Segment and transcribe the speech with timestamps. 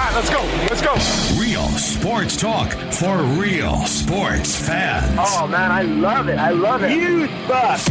[0.00, 0.40] All right, let's go.
[0.70, 1.38] Let's go.
[1.38, 5.14] Real sports talk for real sports fans.
[5.18, 6.38] Oh man, I love it.
[6.38, 6.90] I love it.
[6.90, 7.86] Huge bucks.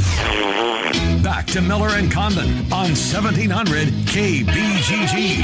[1.22, 5.44] Back to Miller and Condon on 1700 KBGG.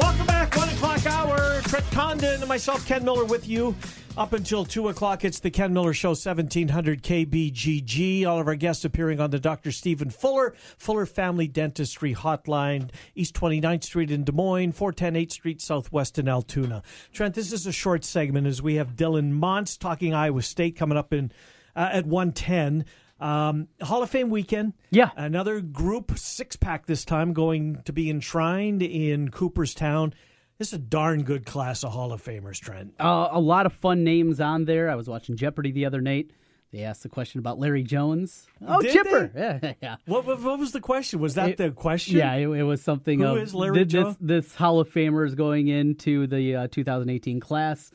[0.00, 1.60] Welcome back, one o'clock hour.
[1.66, 3.76] Trent Condon and myself, Ken Miller, with you
[4.16, 5.24] up until two o'clock.
[5.24, 8.26] It's the Ken Miller Show, seventeen hundred KBGG.
[8.26, 9.72] All of our guests appearing on the Dr.
[9.72, 15.60] Stephen Fuller Fuller Family Dentistry Hotline, East 29th Street in Des Moines, 410 8th Street
[15.60, 16.82] Southwest in Altoona.
[17.12, 20.96] Trent, this is a short segment as we have Dylan Montz talking Iowa State coming
[20.98, 21.30] up in
[21.74, 22.84] uh, at one ten.
[23.18, 24.74] Um, Hall of Fame weekend.
[24.90, 25.10] Yeah.
[25.16, 30.12] Another group six pack this time going to be enshrined in Cooperstown.
[30.58, 32.94] This is a darn good class of Hall of Famers, Trent.
[32.98, 34.88] Uh, a lot of fun names on there.
[34.90, 36.30] I was watching Jeopardy the other night.
[36.72, 38.46] They asked the question about Larry Jones.
[38.66, 39.30] Oh, Did Chipper.
[39.36, 39.96] Yeah, yeah.
[40.06, 41.20] What, what, what was the question?
[41.20, 42.16] Was that It- the question?
[42.16, 44.16] Yeah, it, it was something Who of is Larry Jones?
[44.20, 47.90] this, this Hall of Famers going into the uh, 2018 class,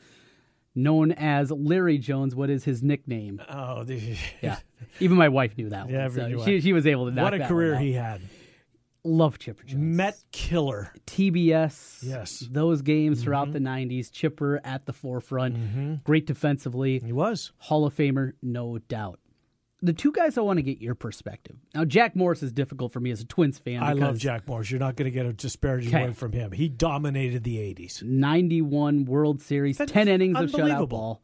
[0.74, 2.34] known as Larry Jones.
[2.34, 3.42] What is his nickname?
[3.48, 3.84] Oh,
[4.40, 4.58] Yeah,
[5.00, 6.08] even my wife knew that Yeah.
[6.08, 8.20] So she, she was able to what a career one he had.
[9.04, 9.82] Love Chipper Jones.
[9.82, 10.92] Met killer.
[11.06, 11.98] TBS.
[12.02, 12.46] Yes.
[12.50, 13.24] Those games mm-hmm.
[13.24, 14.12] throughout the 90s.
[14.12, 15.56] Chipper at the forefront.
[15.56, 15.94] Mm-hmm.
[16.04, 17.00] Great defensively.
[17.00, 17.52] He was.
[17.58, 19.18] Hall of Famer, no doubt.
[19.84, 21.56] The two guys I want to get your perspective.
[21.74, 23.82] Now, Jack Morris is difficult for me as a Twins fan.
[23.82, 24.70] I love Jack Morris.
[24.70, 26.04] You're not going to get a disparaging Okay.
[26.04, 26.52] word from him.
[26.52, 28.00] He dominated the 80s.
[28.04, 31.20] 91 World Series, That's 10 innings of shutout ball,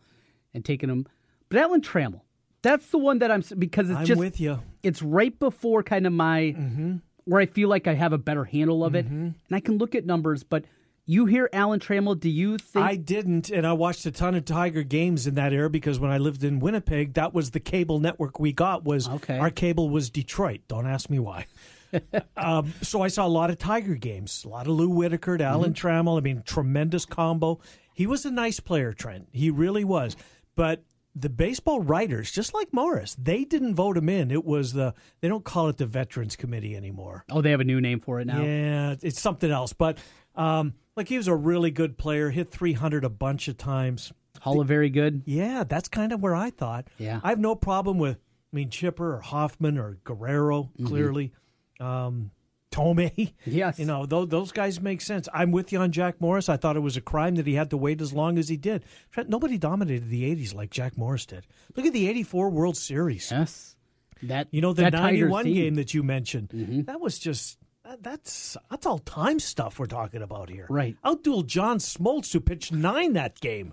[0.53, 1.06] and taking them.
[1.49, 2.22] But Alan Trammell,
[2.62, 4.59] that's the one that I'm because it's I'm just with you.
[4.83, 6.97] it's right before kind of my mm-hmm.
[7.28, 9.15] Where I feel like I have a better handle of it, Mm-hmm.
[9.22, 10.43] and I can look at numbers.
[10.43, 10.65] But
[11.06, 12.84] you hear Alan Trammell, do you think?
[12.84, 16.11] I didn't, and I watched a ton of Tiger games in that era because when
[16.11, 18.84] I lived in Winnipeg, that was the cable network we got.
[18.84, 19.38] Was Okay.
[19.38, 20.61] our cable was Detroit?
[20.69, 21.47] Don't ask me why.
[22.37, 25.44] um, so I saw a lot of Tiger games, a lot of Lou Whitaker, to
[25.44, 25.87] Alan Mm-hmm.
[25.88, 26.19] Trammell.
[26.19, 27.61] I mean, tremendous combo.
[27.94, 29.28] He was a nice player, Trent.
[29.33, 30.15] He really was.
[30.55, 30.84] But
[31.21, 34.31] the baseball writers, just like Morris, they didn't vote him in.
[34.31, 37.25] It was the they don't call it the Veterans Committee anymore.
[37.31, 38.43] oh, they have a new name for it now.
[38.43, 39.73] Yeah, it's something else.
[39.73, 39.99] But
[40.34, 44.12] um, like he was a really good player, hit 300 a bunch of times.
[44.41, 45.23] Hall of very good.
[45.27, 46.87] Yeah, that's kind of where I thought.
[46.99, 47.21] Yeah.
[47.25, 48.17] I have no problem with,
[48.53, 51.33] I mean, Chipper or Hoffman or Guerrero, clearly.
[51.81, 52.31] Um,
[52.78, 53.33] Thome.
[53.44, 53.78] Yes.
[53.78, 55.28] You know, those, those guys make sense.
[55.34, 56.49] I'm with you on Jack Morris.
[56.49, 58.56] I thought it was a crime that he had to wait as long as he
[58.56, 58.84] did.
[59.27, 61.47] Nobody dominated the 80s like Jack Morris did.
[61.77, 63.31] Look at the 84 World Series.
[63.31, 63.75] Yes.
[64.22, 66.50] That You know, the that 91 game that you mentioned,
[66.87, 67.59] that was just.
[67.84, 70.67] that- That's that's all time stuff we're talking about here.
[70.69, 70.97] Right.
[71.05, 73.72] Outdueled John Smoltz, who pitched nine that game.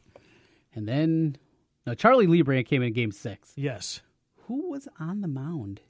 [0.74, 1.38] And then
[1.88, 3.54] no, Charlie Leibrandt came in game six.
[3.56, 4.02] Yes.
[4.48, 5.82] Who was on the mound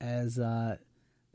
[0.00, 0.76] as uh,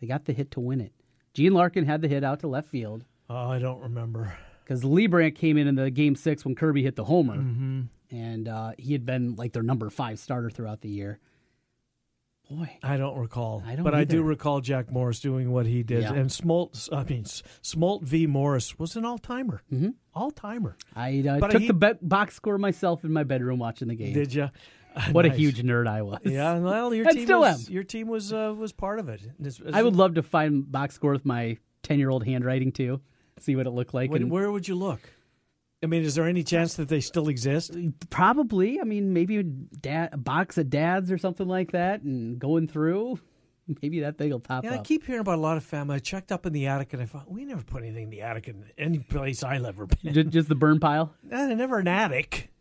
[0.05, 0.93] they got the hit to win it?
[1.33, 4.33] Gene Larkin had the hit out to left field Oh, I don't remember.
[4.63, 7.81] because Leibrandt came in in the game six when Kirby hit the homer, Mm-hmm.
[8.15, 11.19] and uh, he had been like their number five starter throughout the year.
[12.49, 13.63] Boy, I don't recall.
[13.65, 16.03] I don't but I do recall Jack Morris doing what he did.
[16.03, 16.13] Yeah.
[16.13, 17.23] And Smolt, I mean,
[17.63, 18.27] Smolt v.
[18.27, 19.63] Morris was an all timer.
[19.73, 19.89] Mm-hmm.
[20.13, 20.77] All timer.
[20.95, 24.13] I uh, took he- the be- box score myself in my bedroom watching the game.
[24.13, 24.51] Did you?
[25.11, 26.19] what a huge nerd I was!
[26.23, 27.73] Yeah, well, your team still was, am.
[27.73, 29.21] your team was uh, was part of it.
[29.39, 32.71] It's- it's- I would love to find box score with my ten year old handwriting
[32.71, 33.01] too.
[33.39, 34.09] See what it looked like.
[34.11, 35.01] What- and where would you look?
[35.83, 37.75] I mean, is there any chance that they still exist?
[38.09, 38.79] Probably.
[38.79, 43.19] I mean, maybe dad, a box of dads or something like that, and going through.
[43.81, 45.95] Maybe that thing will pop Yeah, I keep hearing about a lot of family.
[45.95, 48.21] I checked up in the attic and I thought we never put anything in the
[48.21, 50.13] attic in any place I've ever been.
[50.13, 51.15] just, just the burn pile.
[51.23, 52.51] Never an attic.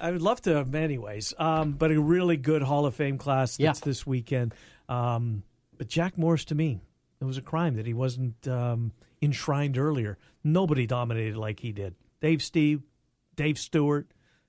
[0.00, 1.34] I would love to, anyways.
[1.38, 3.72] Um, but a really good Hall of Fame class Yeah.
[3.72, 4.54] this weekend.
[4.88, 5.42] Um,
[5.78, 6.80] but Jack Morris, to me,
[7.20, 10.18] it was a crime that he wasn't um, enshrined earlier.
[10.44, 11.94] Nobody dominated like he did.
[12.20, 12.82] Dave Stieb,
[13.34, 14.06] Dave Stewart,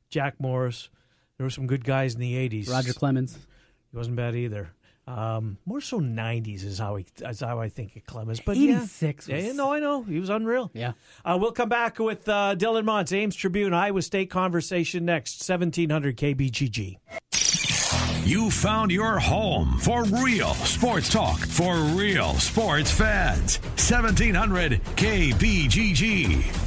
[0.09, 0.89] Jack Morris.
[1.37, 2.69] There were some good guys in the '80s.
[2.69, 3.37] Roger Clemens.
[3.91, 4.71] he wasn't bad either.
[5.07, 8.41] Um, more so '90s is how he, is how I think of Clemens.
[8.45, 8.79] But yeah.
[8.81, 10.69] 86 was- Yeah, no, I know he was unreal.
[10.73, 10.93] Yeah.
[11.23, 16.17] Uh, we'll come back with uh, Dylan Montz, Ames Tribune, Iowa State conversation next, 1700
[16.17, 16.97] KBGG.
[18.25, 23.59] You found your home for real sports talk for real sports fans.
[23.77, 26.66] 1700 KBGG.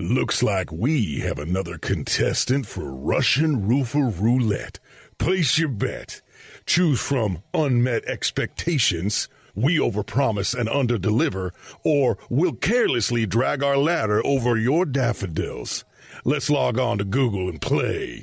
[0.00, 4.78] Looks like we have another contestant for Russian Roofer Roulette.
[5.18, 6.22] Place your bet.
[6.64, 11.50] Choose from unmet expectations, we overpromise and underdeliver,
[11.84, 15.84] or we'll carelessly drag our ladder over your daffodils.
[16.24, 18.22] Let's log on to Google and play.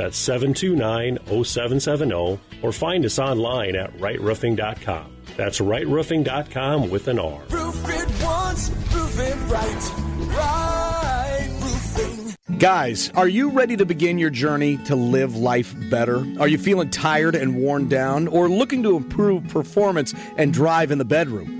[0.00, 5.14] That's 729 0770, or find us online at rightroofing.com.
[5.36, 7.42] That's rightroofing.com with an R.
[7.50, 9.92] Roof it once, roof it right.
[10.34, 12.34] Right roofing.
[12.58, 16.26] Guys, are you ready to begin your journey to live life better?
[16.38, 20.96] Are you feeling tired and worn down, or looking to improve performance and drive in
[20.96, 21.59] the bedroom?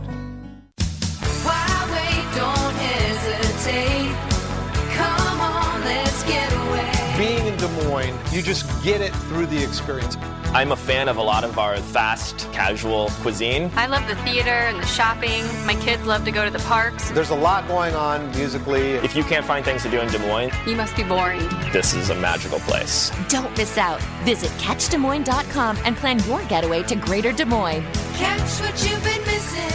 [8.31, 10.17] You just get it through the experience.
[10.53, 13.71] I'm a fan of a lot of our fast, casual cuisine.
[13.75, 15.43] I love the theater and the shopping.
[15.65, 17.09] My kids love to go to the parks.
[17.11, 18.91] There's a lot going on musically.
[18.95, 21.39] If you can't find things to do in Des Moines, You must be boring.
[21.71, 23.11] this is a magical place.
[23.29, 24.01] Don't miss out.
[24.23, 27.83] Visit CatchDesMoines.com and plan your getaway to Greater Des Moines.
[28.15, 29.71] Catch what you've been missing.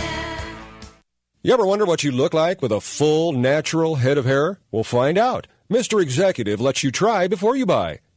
[1.43, 4.59] You ever wonder what you look like with a full, natural head of hair?
[4.71, 5.47] Well, find out.
[5.71, 6.03] Mr.
[6.03, 8.01] Executive lets you try before you buy.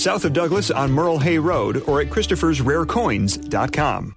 [0.00, 4.16] south of Douglas on Merle Hay Road or at Christopher'sRareCoins.com.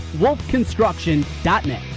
[0.19, 1.90] wolfconstruction.net.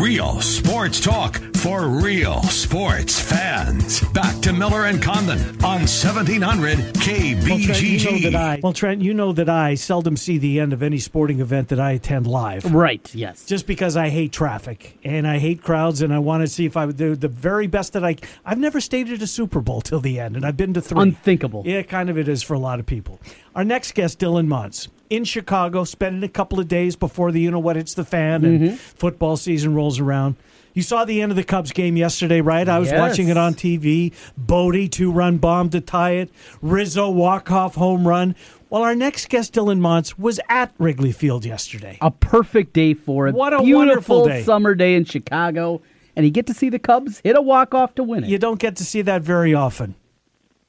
[0.00, 4.00] real sports talk for real sports fans.
[4.12, 7.42] Back to Miller and Condon on 1700 KBGG.
[7.52, 10.58] Well, Trent, you know that I, well, Trent, you know that I seldom see the
[10.58, 12.72] end of any sporting event that I attend live.
[12.72, 13.44] Right, yes.
[13.44, 16.78] Just because I hate traffic and I hate crowds and I want to see if
[16.78, 18.16] I would do the very best that I.
[18.44, 21.02] I've never stayed at a Super Bowl till the end, and I've been to three.
[21.02, 21.64] Unthinkable.
[21.66, 23.20] Yeah, kind of it is for a lot of people.
[23.54, 27.50] Our next guest, Dylan Montz, in Chicago, spending a couple of days before the you
[27.50, 28.76] know what hits the fan and Mhm.
[28.76, 30.36] football season rolls around.
[30.72, 32.68] You saw the end of the Cubs game yesterday, right?
[32.68, 32.98] I was Yes.
[33.00, 34.12] watching it on TV.
[34.38, 36.30] Bote two run bomb to tie it.
[36.62, 38.36] Rizzo walk off home run.
[38.70, 41.98] Well, our next guest, Dylan Montz, was at Wrigley Field yesterday.
[42.00, 43.34] A perfect day for it.
[43.34, 43.78] What a Beautiful
[44.20, 44.42] wonderful day.
[44.44, 45.82] summer day in Chicago.
[46.14, 48.30] And you get to see the Cubs hit a walk off to win it.
[48.30, 49.96] You don't get to see that very often.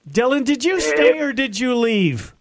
[0.10, 2.34] Dylan, did you stay or did you leave?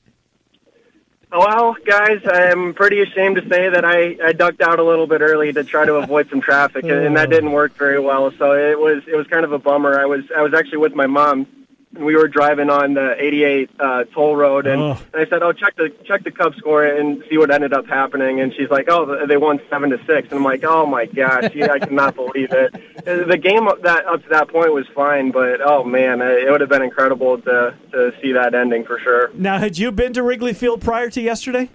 [1.33, 5.21] Well, guys, I'm pretty ashamed to say that I, I ducked out a little bit
[5.21, 8.33] early to try to avoid some traffic, and, and that didn't work very well.
[8.37, 9.99] So it was it was kind of a bummer.
[9.99, 11.47] I was I was actually with my mom,
[11.95, 14.99] and we were driving on the 88 uh, toll road, and, Oh.
[15.13, 17.87] and I said, "Oh, check the check the Cubs score and see what ended up
[17.87, 20.29] happening." And she's like, "Oh, they won seven to six.
[20.31, 24.05] And I'm like, "Oh my gosh, yeah, I cannot believe it." The game up that
[24.07, 27.75] up to that point was fine, but oh man, it would have been incredible to
[27.93, 29.31] to see that ending for sure.
[29.35, 31.71] Now, had you been to Wrigley Field prior to yesterday?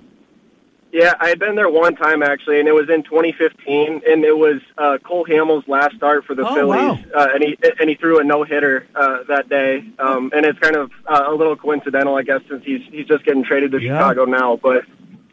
[0.95, 4.37] Yeah, I had been there one time actually, and it was in 2015, and it
[4.37, 7.21] was uh, Cole Hamels' last start for the Oh, Phillies, wow.
[7.21, 10.57] uh, and he and he threw a no hitter uh, that day, um, and it's
[10.59, 13.81] kind of uh, a little coincidental, I guess, since he's he's just getting traded to
[13.81, 13.97] Yeah.
[13.99, 14.83] Chicago now, but.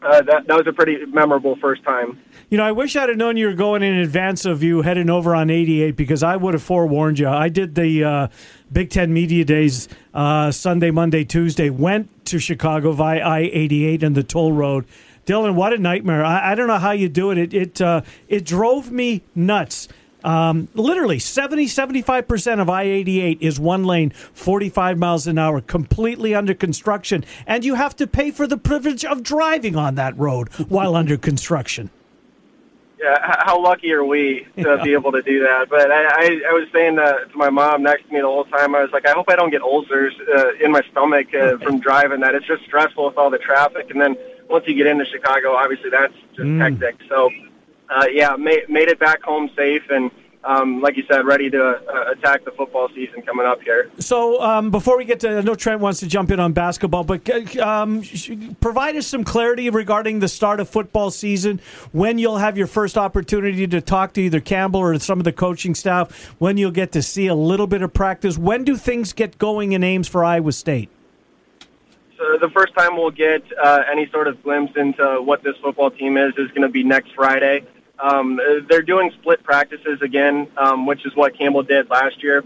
[0.05, 2.19] Uh, that that was a pretty memorable first time.
[2.51, 5.09] You know, I wish I'd have known you were going in advance of you heading
[5.09, 7.29] over on 88 because I would have forewarned you.
[7.29, 8.29] I did the uh,
[8.73, 14.17] Big Ten Media Days uh, Sunday, Monday, Tuesday, went to Chicago via I 88 and
[14.17, 14.87] the toll road.
[15.27, 16.25] Dylan, what a nightmare.
[16.25, 17.39] I, I don't know how you do it.
[17.39, 19.89] It, it, uh, it drove me nuts.
[20.25, 26.35] Um, literally 70, 75% of I 88 is one lane, 45 miles an hour, completely
[26.35, 27.25] under construction.
[27.47, 31.17] And you have to pay for the privilege of driving on that road while under
[31.17, 31.91] construction.
[33.01, 35.69] Yeah, how lucky are we to be able to do that?
[35.69, 38.45] But I, I, I was saying to, to my mom next to me the whole
[38.45, 41.59] time, I was like, I hope I don't get ulcers uh, in my stomach uh,
[41.59, 42.37] from driving that.
[42.37, 43.91] It's just stressful with all the traffic.
[43.91, 44.17] And then
[44.49, 46.61] once you get into Chicago, obviously that's just Mm.
[46.61, 46.97] hectic.
[47.09, 47.31] So,
[47.91, 50.11] uh, yeah, made, made it back home safe and,
[50.45, 53.89] um, like you said, ready to uh, attack the football season coming up here.
[54.01, 57.05] So um, before we get to, I know Trent wants to jump in on basketball,
[57.05, 58.03] but uh, um,
[58.61, 61.61] provide us some clarity regarding the start of football season.
[61.93, 65.33] When you'll have your first opportunity to talk to either Campbell or some of the
[65.33, 66.35] coaching staff.
[66.41, 68.37] When you'll get to see a little bit of practice.
[68.37, 70.89] When do things get going in Ames for Iowa State?
[72.23, 75.91] So the first time we'll get uh, any sort of glimpse into what this football
[75.91, 77.65] team is is going to be next Friday.
[77.99, 82.45] Um, uh, they're doing split practices again, um, which is what Campbell did last year,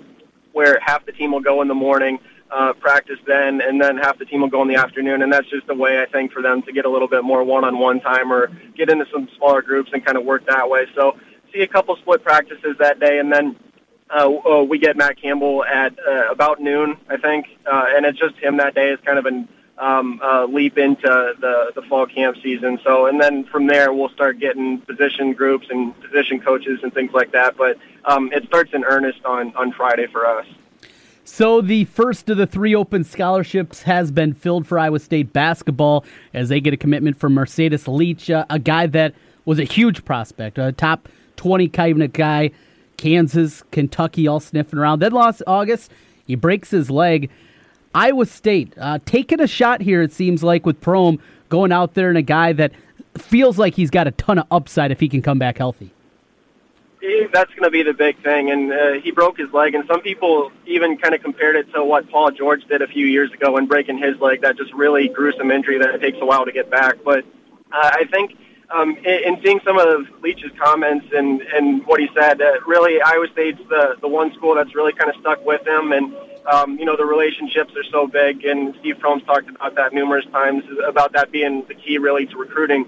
[0.52, 2.18] where half the team will go in the morning,
[2.50, 5.20] uh, practice then, and then half the team will go in the afternoon.
[5.20, 7.44] And that's just a way, I think, for them to get a little bit more
[7.44, 10.86] one-on-one time or get into some smaller groups and kind of work that way.
[10.94, 11.18] So
[11.52, 13.56] see a couple split practices that day, and then
[14.08, 18.18] uh, uh, we get Matt Campbell at uh, about noon, I think, uh, and it's
[18.18, 18.88] just him that day.
[18.90, 22.78] It's kind of an um, uh, leap into the the fall camp season.
[22.82, 27.12] So, and then from there we'll start getting position groups and position coaches and things
[27.12, 27.56] like that.
[27.56, 30.46] But um, it starts in earnest on on Friday for us.
[31.24, 36.04] So the first of the three open scholarships has been filled for Iowa State basketball
[36.32, 39.12] as they get a commitment from Marcedus Leech, uh, a guy that
[39.44, 42.52] was a huge prospect, a top 20 kind of guy.
[42.96, 45.00] Kansas, Kentucky all sniffing around.
[45.00, 45.90] Then lost August.
[46.26, 47.30] He breaks his leg.
[47.96, 52.10] Iowa State uh, taking a shot here, it seems like, with Prohm going out there
[52.10, 52.72] and a guy that
[53.16, 55.90] feels like he's got a ton of upside if he can come back healthy.
[57.00, 59.74] He- That's going to be the big thing, and uh, he broke his leg.
[59.74, 63.06] And some people even kind of compared it to what Paul George did a few
[63.06, 64.42] years ago when breaking his leg.
[64.42, 66.96] That just really gruesome injury that it takes a while to get back.
[67.02, 67.24] But
[67.72, 68.36] uh, I think
[68.70, 73.00] um, in, in seeing some of Leech's comments and, and what he said, uh, really
[73.00, 75.92] Iowa State's the, the one school that's really kind of stuck with him.
[75.92, 76.14] And,
[76.52, 78.44] um, you know, the relationships are so big.
[78.44, 82.36] And Steve Prohm's talked about that numerous times, about that being the key really to
[82.36, 82.86] recruiting.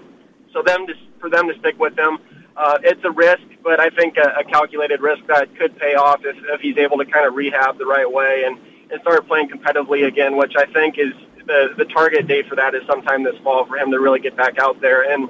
[0.52, 2.18] So them to, for them to stick with them,
[2.56, 6.24] uh, it's a risk, but I think a, a calculated risk that could pay off
[6.24, 8.58] if, if he's able to kind of rehab the right way and,
[8.90, 11.12] and start playing competitively again, which I think is
[11.46, 14.36] the, the target date for that is sometime this fall for him to really get
[14.36, 15.08] back out there.
[15.08, 15.28] And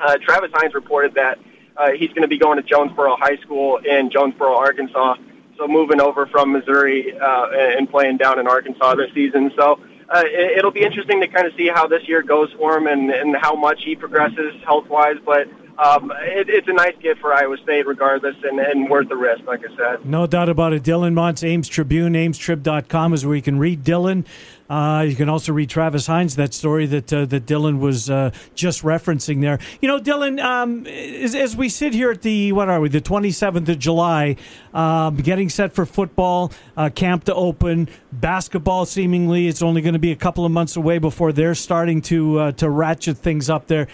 [0.00, 1.38] uh, Travis Hines reported that
[1.76, 5.16] uh, he's going to be going to Jonesboro High School in Jonesboro, Arkansas.
[5.58, 9.50] So moving over from Missouri uh, and playing down in Arkansas this season.
[9.56, 12.76] So uh, it, it'll be interesting to kind of see how this year goes for
[12.76, 15.16] him and, and how much he progresses health wise.
[15.24, 15.48] But
[15.78, 19.44] um, it, it's a nice gift for Iowa State, regardless, and, and worth the risk.
[19.46, 20.82] Like I said, no doubt about it.
[20.82, 24.26] Dylan Montz, Ames Tribune, AmesTrib.com is where you can read Dylan.
[24.68, 28.30] Uh, you can also read Travis Hines, that story that uh, that Dylan was uh,
[28.54, 29.58] just referencing there.
[29.80, 33.00] You know, Dylan, um, as, as, we sit here at the what are we, the
[33.00, 34.36] twenty seventh of July,
[34.74, 39.98] um, getting set for football uh, camp to open, basketball seemingly it's only going to
[39.98, 43.66] be a couple of months away before they're starting to uh, to ratchet things up
[43.66, 43.86] there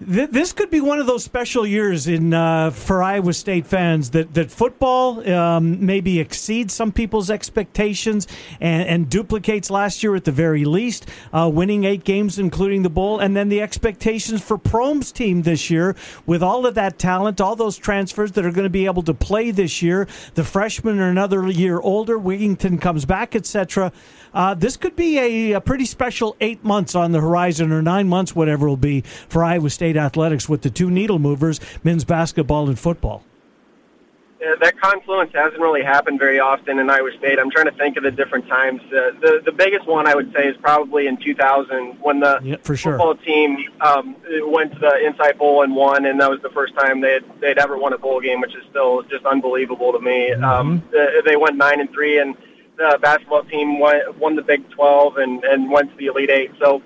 [0.00, 4.32] this could be one of those special years in uh, for Iowa State fans that
[4.34, 8.28] that football um, maybe exceeds some people's expectations
[8.60, 12.90] and, and, duplicates last year at the very least, uh, winning eight games including the
[12.90, 17.40] bowl, and then the expectations for Prohm's team this year with all of that talent,
[17.40, 20.06] all those transfers that are going to be able to play this year.
[20.34, 22.18] The freshmen are another year older.
[22.18, 23.92] Wigginton comes back, etc.
[24.32, 28.08] Uh, this could be a, a, pretty special eight months on the horizon, or nine
[28.08, 32.04] months, whatever it will be, for Iowa State athletics with the two needle movers, men's
[32.04, 33.24] basketball and football.
[34.40, 37.40] Yeah, that confluence hasn't really happened very often in Iowa State.
[37.40, 38.80] I'm trying to think of the different times.
[38.84, 42.56] Uh, the the biggest one I would say is probably in 2000 when the yeah,
[42.62, 42.92] for sure.
[42.92, 46.74] football team um, went to the Insight Bowl and won, and that was the first
[46.76, 50.30] time they'd they'd ever won a bowl game, which is still just unbelievable to me.
[50.30, 50.44] Mm-hmm.
[50.44, 50.84] Um,
[51.26, 52.36] they went nine and three, and
[52.78, 56.52] the basketball team won, won the Big 12 and, and went to the Elite Eight.
[56.60, 56.80] So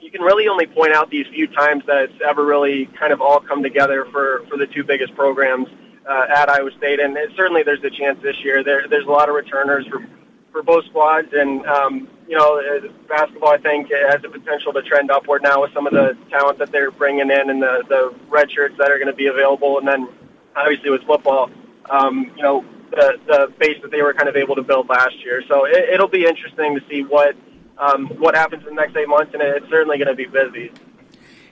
[0.00, 3.20] you can really only point out these few times that it's ever really kind of
[3.20, 5.68] all come together for, for the two biggest programs
[6.08, 7.00] uh, at Iowa State.
[7.00, 8.64] And it, certainly there's a chance this year.
[8.64, 10.04] There, there's a lot of returners for,
[10.52, 11.28] for both squads.
[11.32, 15.62] And, um, you know, uh, basketball, I think, has the potential to trend upward now
[15.62, 18.90] with some of the talent that they're bringing in and the, the red shirts that
[18.90, 19.78] are going to be available.
[19.78, 20.08] And then
[20.56, 21.50] obviously with football,
[21.90, 25.22] um, you know, the, the base that they were kind of able to build last
[25.22, 25.42] year.
[25.46, 27.36] So it, it'll be interesting to see what
[27.80, 30.70] um, what happens in the next eight months, and it's certainly going to be busy.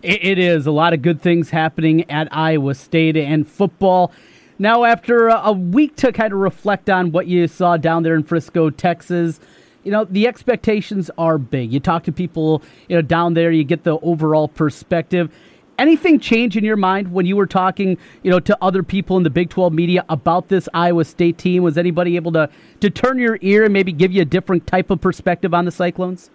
[0.02, 4.12] It, is a lot of good things happening at Iowa State and football.
[4.58, 8.22] Now, after a week to kind of reflect on what you saw down there in
[8.22, 9.40] Frisco, Texas,
[9.82, 11.72] you know the expectations are big.
[11.72, 15.32] You talk to people, you know, down there, you get the overall perspective
[15.78, 19.22] anything change in your mind when you were talking, you know, to other people in
[19.22, 21.62] the Big 12 media about this Iowa State team?
[21.62, 24.90] Was anybody able to to turn your ear and maybe give you a different type
[24.90, 26.30] of perspective on the Cyclones?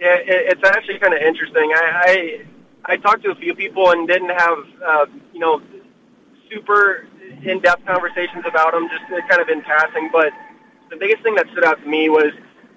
[0.00, 1.70] Yeah, it's actually kind of interesting.
[1.74, 2.44] I,
[2.86, 5.62] I I talked to a few people and didn't have uh, you know
[6.50, 7.06] super
[7.42, 10.10] in-depth conversations about them, just kind of in passing.
[10.12, 10.32] But
[10.90, 12.32] the biggest thing that stood out to me was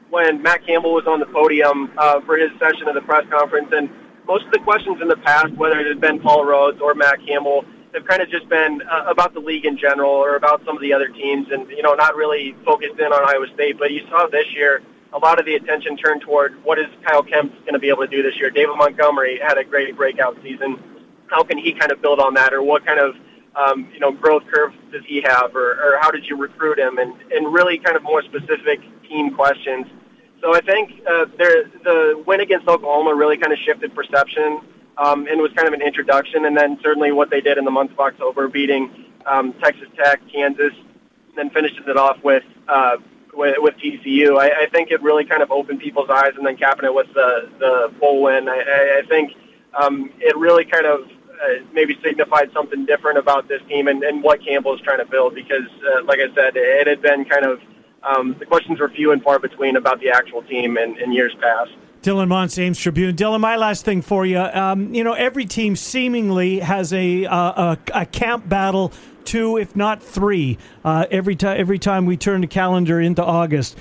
[0.10, 3.70] when Matt Campbell was on the podium uh, for his session of the press conference
[3.72, 3.90] and
[4.28, 7.26] most of the questions in the past, whether it had been Paul Rhoads or Matt
[7.26, 10.76] Campbell, have kind of just been uh, about the league in general or about some
[10.76, 13.78] of the other teams, and you know, not really focused in on Iowa State.
[13.80, 14.82] But you saw this year
[15.14, 18.02] a lot of the attention turned toward what is Kyle Kempt going to be able
[18.02, 18.50] to do this year.
[18.50, 20.78] David Montgomery had a great breakout season.
[21.28, 23.16] How can he kind of build on that, or what kind of
[23.56, 26.98] um, you know growth curve does he have, or, or how did you recruit him,
[26.98, 29.86] and and really kind of more specific team questions
[30.46, 34.62] so I think uh, the win against Oklahoma really kind of shifted perception
[34.96, 36.46] um, and was kind of an introduction.
[36.46, 40.22] And then certainly what they did in the month of October, beating um, Texas Tech,
[40.32, 40.74] Kansas,
[41.36, 42.98] then finishing it off with uh,
[43.34, 44.38] with, with TCU.
[44.40, 47.12] I, I think it really kind of opened people's eyes, and then capping it with
[47.16, 48.48] the the bowl win.
[48.48, 49.32] I, I think
[49.74, 51.10] um, it really kind of
[51.42, 55.06] uh, maybe signified something different about this team and, and what Campbell is trying to
[55.06, 55.34] build.
[55.34, 57.60] Because, uh, like I said, it had been kind of
[58.06, 61.36] um, the questions were few and far between about the actual team in, in years
[61.42, 61.72] past.
[62.02, 63.16] Dylan Montz, Ames Tribune.
[63.16, 64.38] Dylan, my last thing for you.
[64.38, 69.76] Um, you know, every team seemingly has a, uh, a, a camp battle, two, if
[69.76, 73.76] not three, uh, every time every time we turn the calendar into August.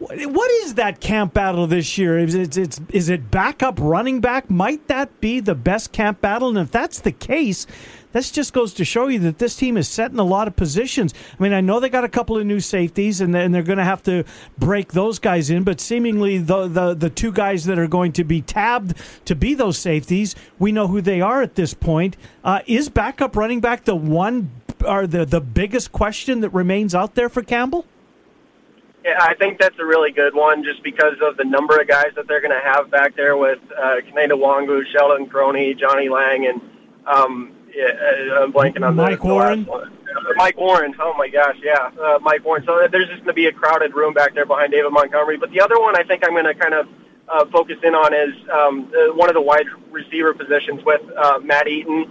[0.00, 2.18] What is that camp battle this year?
[2.18, 4.48] Is it, it's, is it backup running back?
[4.48, 6.48] Might that be the best camp battle?
[6.48, 7.66] And if that's the case,
[8.12, 10.56] this just goes to show you that this team is set in a lot of
[10.56, 11.12] positions.
[11.38, 13.84] I mean, I know they got a couple of new safeties, and they're going to
[13.84, 14.24] have to
[14.58, 15.64] break those guys in.
[15.64, 18.94] But seemingly, the, the the two guys that are going to be tabbed
[19.26, 22.16] to be those safeties, we know who they are at this point.
[22.44, 24.50] Uh, is backup running back the one
[24.86, 27.84] or the the biggest question that remains out there for Campbell?
[29.04, 32.08] Yeah, I think that's a really good one, just because of the number of guys
[32.16, 36.46] that they're going to have back there with uh, Kenneth Nwangwu, Sheldon Croney, Johnnie Lang,
[36.46, 36.60] and
[37.06, 39.64] um, yeah, uh, I'm blanking on Mike the, Warren.
[39.64, 40.34] The.
[40.34, 40.94] Mike Warren.
[40.98, 42.64] Oh my gosh, yeah, uh, Mike Warren.
[42.66, 45.36] So there's just going to be a crowded room back there behind David Montgomery.
[45.36, 46.88] But the other one I think I'm going to kind of
[47.28, 51.38] uh, focus in on is um, uh, one of the wide receiver positions with uh,
[51.38, 52.06] Matt Eaton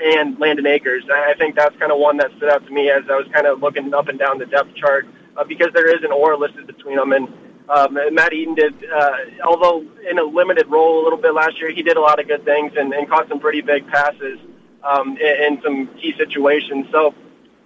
[0.00, 1.02] and Landen Akers.
[1.12, 3.46] I think that's kind of one that stood out to me as I was kind
[3.46, 6.68] of looking up and down the depth chart uh, because there is an or listed
[6.68, 7.12] between them.
[7.12, 7.28] And
[7.68, 9.10] um, Matt Eaton did, uh,
[9.44, 12.28] although in a limited role a little bit last year, he did a lot of
[12.28, 14.38] good things and, and caught some pretty big passes
[14.82, 16.86] um, in, in some key situations.
[16.90, 17.14] So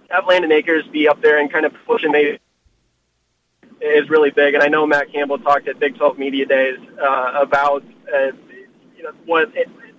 [0.09, 2.39] have Landen Akers be up there and kind of pushing maybe
[3.81, 4.53] is really big.
[4.53, 8.31] And I know Matt Campbell talked at Big 12 Media Days uh, about uh,
[8.95, 9.51] you know what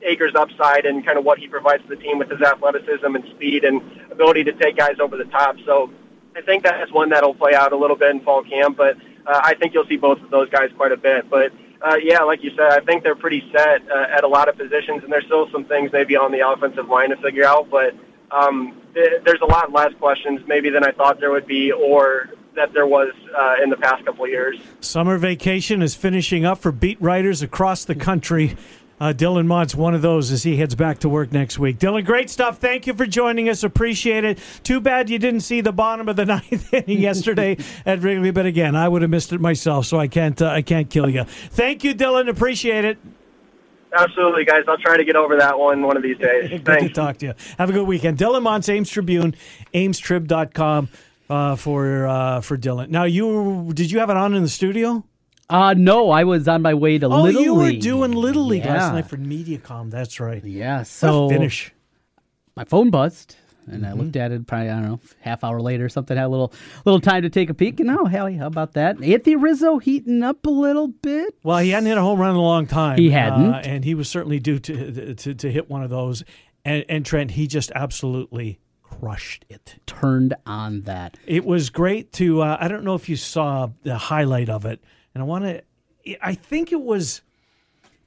[0.02, 3.24] Akers' upside and kind of what he provides to the team with his athleticism and
[3.34, 5.56] speed and ability to take guys over the top.
[5.66, 5.90] So
[6.36, 8.96] I think that's one that'll play out a little bit in fall camp, but
[9.26, 11.28] uh, I think you'll see both of those guys quite a bit.
[11.28, 11.52] But
[11.84, 14.56] uh, yeah, like you said, I think they're pretty set uh, at a lot of
[14.56, 17.68] positions, and there's still some things maybe on the offensive line to figure out.
[17.70, 17.94] But
[18.30, 22.30] um, th- there's a lot less questions maybe than I thought there would be, or
[22.56, 24.58] that there was uh, in the past couple years.
[24.80, 28.56] Summer vacation is finishing up for beat writers across the country.
[29.04, 31.78] Uh, Dylan Montz one of those as he heads back to work next week.
[31.78, 32.56] Dylan, great stuff.
[32.56, 33.62] Thank you for joining us.
[33.62, 34.38] Appreciate it.
[34.62, 38.46] Too bad you didn't see the bottom of the ninth inning yesterday at Wrigley, but
[38.46, 40.40] again, I would have missed it myself, so I can't.
[40.40, 41.24] Uh, I can't kill you.
[41.24, 42.30] Thank you, Dylan.
[42.30, 42.96] Appreciate it.
[43.92, 44.62] Absolutely, guys.
[44.66, 46.48] I'll try to get over that one one of these days.
[46.48, 46.84] good Thanks.
[46.84, 47.34] to talk to you.
[47.58, 48.16] Have a good weekend.
[48.16, 49.34] Dylan Montz, Ames Tribune,
[49.74, 50.88] AmesTrib.com
[51.28, 52.88] uh, for uh, for Dylan.
[52.88, 55.04] Now, you did you have it on in the studio?
[55.48, 57.76] Uh no, I was on my way to oh, Little you League.
[57.76, 58.74] were doing Little League Yeah.
[58.74, 59.90] last night for MediaCom.
[59.90, 60.42] That's right.
[60.44, 61.72] Yeah, so finish.
[62.56, 64.00] My phone buzzed, and I Mm-hmm.
[64.00, 66.16] looked at it probably I don't know half hour later or something.
[66.16, 66.52] Had a little
[66.86, 69.02] little time to take a peek, and oh hell, how about that?
[69.02, 71.34] Anthony Rizzo heating up a little bit.
[71.42, 72.98] Well, he hadn't hit a home run in a long time.
[72.98, 73.52] He hadn't.
[73.54, 76.24] uh, and he was certainly due to to, to hit one of those.
[76.64, 79.76] And, and Trent, he just absolutely crushed it.
[79.84, 81.18] Turned on that.
[81.26, 82.40] It was great to.
[82.40, 84.82] Uh, I don't know if you saw the highlight of it,
[85.14, 85.62] and I want to.
[86.20, 87.22] I think it was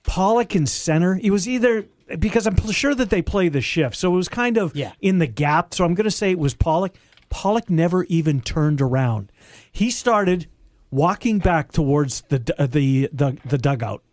[0.03, 1.19] Pollock in center.
[1.21, 1.85] It was either
[2.19, 5.27] because I'm sure that they play the shift, so it was kind of in the
[5.27, 5.73] gap.
[5.73, 6.95] So I'm going to say it was Pollock.
[7.29, 9.31] Pollock never even turned around.
[9.71, 10.47] He started
[10.91, 14.03] walking back towards the uh, the the, the dugout.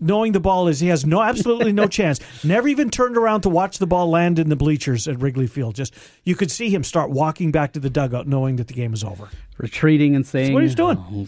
[0.00, 2.20] Knowing the ball is, he has no absolutely no chance.
[2.44, 5.74] Never even turned around to watch the ball land in the bleachers at Wrigley Field.
[5.74, 8.94] Just you could see him start walking back to the dugout, knowing that the game
[8.94, 9.28] is over.
[9.58, 10.98] retreating and saying, what he's doing.
[10.98, 11.26] "Oh."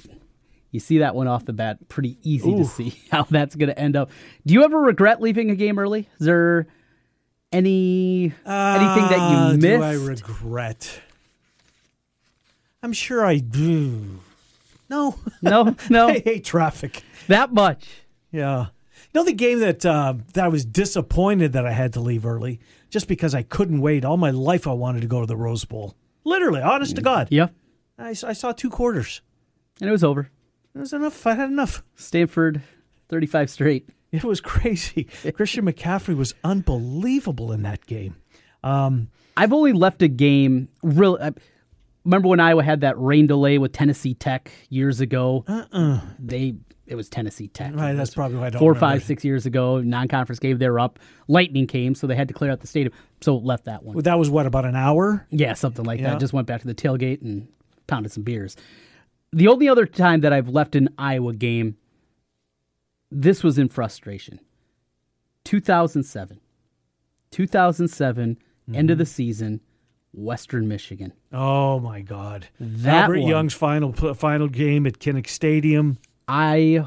[0.71, 2.59] You see that one off the bat, pretty easy Ooh.
[2.59, 4.11] to see how that's going to end up.
[4.47, 6.09] Do you ever regret leaving a game early?
[6.19, 6.67] Is there
[7.53, 9.63] any anything that Uh, you missed?
[9.63, 11.01] Do I regret?
[12.83, 14.21] I'm sure I do.
[14.89, 16.09] No, no, no.
[16.09, 17.87] I hate traffic that much.
[18.33, 18.67] Yeah.
[19.13, 22.25] You know the game that uh, that I was disappointed that I had to leave
[22.25, 24.05] early just because I couldn't wait.
[24.05, 25.95] All my life I wanted to go to the Rose Bowl.
[26.25, 27.29] Literally, honest to God.
[27.31, 27.49] Yeah.
[27.99, 29.21] I, I saw two quarters.
[29.81, 30.31] And it was over.
[30.75, 31.27] It was enough.
[31.27, 31.83] I had enough.
[31.97, 32.63] Stanford,
[33.09, 33.89] 35 straight.
[34.13, 35.05] It was crazy.
[35.35, 38.17] Christian McCaffrey was unbelievable in that game.
[38.63, 40.69] Um, I've only left a game.
[40.83, 41.19] Real.
[41.21, 41.33] I,
[42.05, 45.45] remember when Iowa had that rain delay with Tennessee Tech years ago?
[45.49, 46.01] Uh-uh.
[46.19, 46.55] They
[46.87, 47.73] it was Tennessee Tech.
[47.77, 48.81] Right, that's probably why I don't four, remember.
[48.99, 49.81] five, six years ago.
[49.81, 50.99] Non-conference game, they were up.
[51.29, 52.93] Lightning came, so they had to clear out the stadium.
[53.21, 53.95] So left that one.
[53.95, 55.25] Well, that was what about an hour?
[55.31, 56.11] Yeah, something like Yeah.
[56.11, 56.21] that.
[56.21, 57.47] Just went back to the tailgate and
[57.87, 58.57] pounded some beers.
[59.33, 61.77] The only other time that I've left an Iowa game,
[63.11, 64.41] this was in frustration.
[65.45, 66.41] 2007.
[67.31, 68.39] 2007,
[68.75, 68.99] end of Mm-hmm.
[68.99, 69.61] the season,
[70.13, 71.13] Western Michigan.
[71.33, 72.49] Oh my God!
[72.59, 73.29] That Albert one.
[73.29, 75.99] Young's final final game at Kinnick Stadium.
[76.27, 76.87] I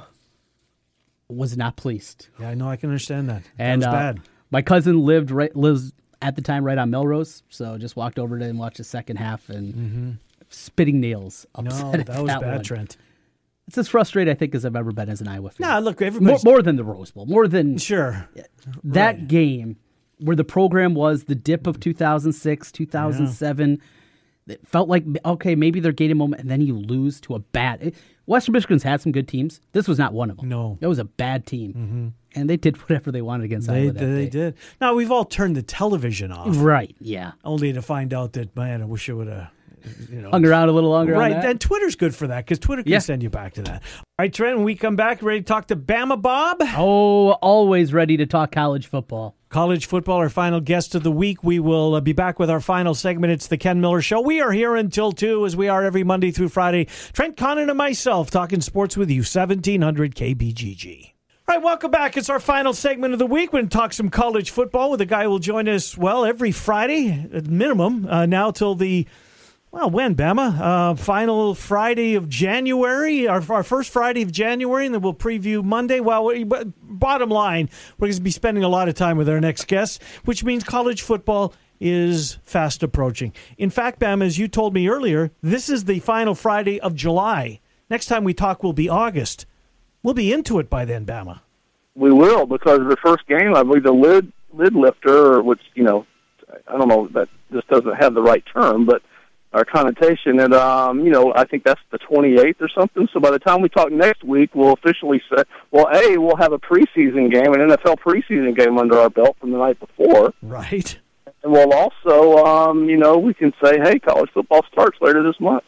[1.30, 2.28] was not pleased.
[2.40, 2.68] Yeah, I know.
[2.70, 3.44] I can understand that.
[3.58, 4.20] And that was uh, bad.
[4.52, 8.38] my cousin lived right lives at the time right on Melrose, so just walked over
[8.38, 10.18] to and watched the second half and
[10.54, 11.46] spitting nails.
[11.56, 11.68] Mm-hmm.
[11.68, 12.64] No, Upset at that was bad, one.
[12.64, 12.98] Trent.
[13.68, 15.68] It's as frustrated I think as I've ever been as an Iowa fan.
[15.68, 18.28] Nah, look, more, more than the Rose Bowl, more than sure
[18.84, 19.78] that game
[20.20, 23.82] where the program was the dip of 2006, 2007.
[24.46, 27.82] It felt like okay, maybe they're gaining moment, and then you lose to a bad.
[27.82, 29.62] it- Western Michigan's had some good teams.
[29.72, 30.50] This was not one of them.
[30.50, 33.94] No, it was a bad team, and they did whatever they wanted against They, Iowa.
[33.94, 34.30] That they day.
[34.30, 34.56] did.
[34.82, 36.94] Now we've all turned the television off, Right?
[37.00, 37.32] Yeah.
[37.46, 39.50] Only to find out that man, I wish I would have.
[40.10, 41.32] You know, Hung around a little longer on right?
[41.46, 43.00] And Twitter's good for that because Twitter can Yeah.
[43.00, 43.82] send you back to that.
[43.98, 44.58] All right, Trent.
[44.58, 46.58] When we come back, ready to talk to Bama Bob?
[46.78, 49.36] Oh, always ready to talk college football.
[49.50, 51.44] College football, our final guest of the week.
[51.44, 53.34] We will uh, be back with our final segment.
[53.34, 54.20] It's the Ken Miller Show.
[54.22, 56.86] We are here until 2, as we are every Monday through Friday.
[57.12, 61.10] Trent Condon and myself talking sports with you, 1700 KBGG.
[61.48, 62.16] All right, welcome back.
[62.18, 63.52] It's our final segment of the week.
[63.52, 66.24] We're going to talk some college football with a guy who will join us, well,
[66.26, 69.06] every Friday at minimum, uh, now till the
[69.74, 70.60] well, when, Bama?
[70.62, 75.64] Uh, final Friday of January, our, our first Friday of January, and then we'll preview
[75.64, 76.00] Monday.
[76.00, 79.42] Well, we, bottom line, we're going to be spending a lot of time with our
[79.42, 83.34] next guest, which means college football is fast approaching.
[83.58, 87.60] In fact, Bama, as you told me earlier, this is the final Friday of July.
[87.90, 89.48] Next time we talk will be August.
[90.04, 91.40] We'll be into it by then, Bama.
[91.96, 96.06] We will because the first game, I believe the lid lid lifter, which you know,
[96.68, 99.02] I don't know that this doesn't have the right term, but
[99.54, 100.40] our connotation.
[100.40, 103.08] And um, you know, I think that's the 28th or something.
[103.14, 106.54] So by the time we talk next week, we'll officially say, well, a we'll have
[106.54, 111.00] a preseason game, an NFL preseason game under our belt from the night before, right?
[111.44, 115.40] and we'll also, um, you know, we can say, hey, college football starts later this
[115.40, 115.64] month.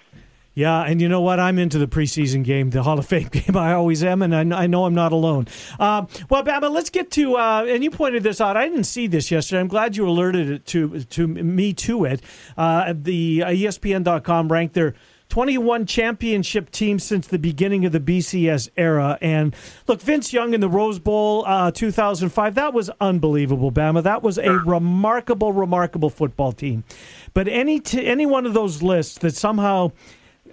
[0.55, 1.37] Yeah, and you know what?
[1.37, 3.57] I'm into the preseason game, the Hall of Fame game.
[3.57, 5.47] I always am, and I, I know I'm not alone.
[5.79, 7.35] Um, well, Bama, let's get to.
[7.35, 8.55] Uh, and you pointed this out.
[8.55, 9.59] I didn't see this yesterday.
[9.59, 12.21] I'm glad you alerted it to to me to it.
[12.57, 14.95] Uh, the uh, ESPN.com ranked their
[15.27, 19.17] 21 championship teams since the beginning of the BCS era.
[19.21, 19.53] And
[19.87, 24.03] look, Vince Young in the Rose Bowl uh, 2005, that was unbelievable, Bama.
[24.03, 26.85] That was a remarkable, remarkable football team.
[27.33, 29.91] But any t- any one of those lists that somehow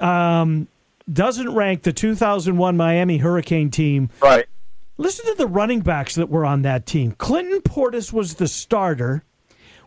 [0.00, 0.68] um,
[1.12, 4.10] doesn't rank the 2001 Miami Hurricane team.
[4.20, 4.46] Right.
[4.98, 7.12] Listen to the running backs that were on that team.
[7.12, 9.24] Clinton Portis was the starter.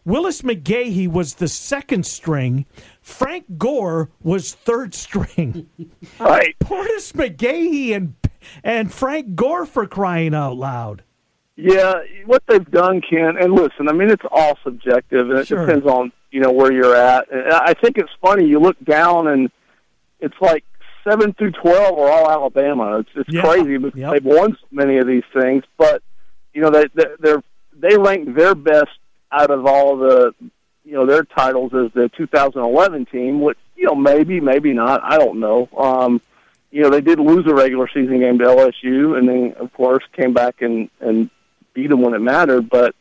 [0.03, 2.65] Willis McGahee was the second string.
[3.01, 5.67] Frank Gore was third string.
[6.19, 6.55] Right.
[6.59, 8.15] Portis McGahee and
[8.63, 11.03] and Frank Gore for crying out loud.
[11.55, 11.93] Yeah,
[12.25, 15.65] what they've done, Ken, and listen, I mean, it's all subjective, and it Sure.
[15.65, 17.31] depends on you know where you're at.
[17.31, 18.45] And I think it's funny.
[18.45, 19.49] You look down, and
[20.25, 20.63] it's like
[21.07, 22.99] seven through twelve are all Alabama.
[22.99, 23.41] It's it's Yeah.
[23.41, 26.01] crazy because they've won so many of these things, but
[26.53, 27.43] you know they they they're,
[27.77, 28.97] they rank their best
[29.31, 30.33] out of all the
[30.83, 35.01] you know their titles as the 2011 team, which you know maybe maybe not.
[35.03, 35.69] I don't know.
[35.77, 36.21] Um,
[36.71, 40.03] you know they did lose a regular season game to LSU, and then of course
[40.13, 41.29] came back and and
[41.73, 42.69] beat them when it mattered.
[42.69, 42.95] But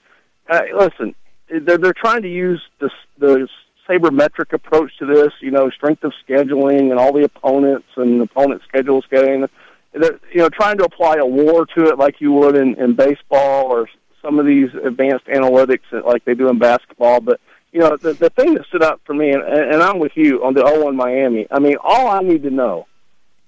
[0.50, 1.14] uh, listen,
[1.48, 3.48] they're they're trying to use the the
[3.88, 5.32] sabermetric approach to this.
[5.40, 9.48] You know, strength of scheduling and all the opponents and opponent schedule scheduling.
[9.92, 12.94] They're you know trying to apply a war to it like you would in, in
[12.94, 13.88] baseball or
[14.22, 17.20] some of these advanced analytics that- like they do in basketball.
[17.20, 17.40] But
[17.72, 20.44] you know, the the thing that stood out for me, and, and I'm with you
[20.44, 21.46] on the 0-1 Miami.
[21.50, 22.86] I mean, all I need to know.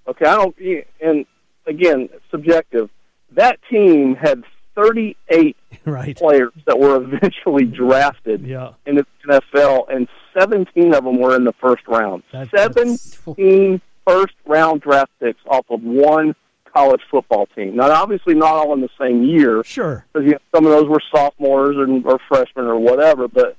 [0.09, 0.57] Okay, I don't.
[1.01, 1.27] And
[1.67, 2.91] again, subjective.
[3.33, 4.45] That team had
[4.75, 6.17] 38 right.
[6.17, 8.71] players that were eventually drafted Yeah.
[8.87, 10.09] in the NFL, and
[10.39, 12.23] 17 of them were in the first round.
[12.33, 16.35] That- 17 first round draft picks off of one
[16.73, 17.75] college football team.
[17.77, 19.65] Now, obviously, not all in the same year.
[19.65, 20.05] Sure.
[20.13, 23.29] Because you know, some of those were sophomores and, or freshmen or whatever.
[23.29, 23.57] But,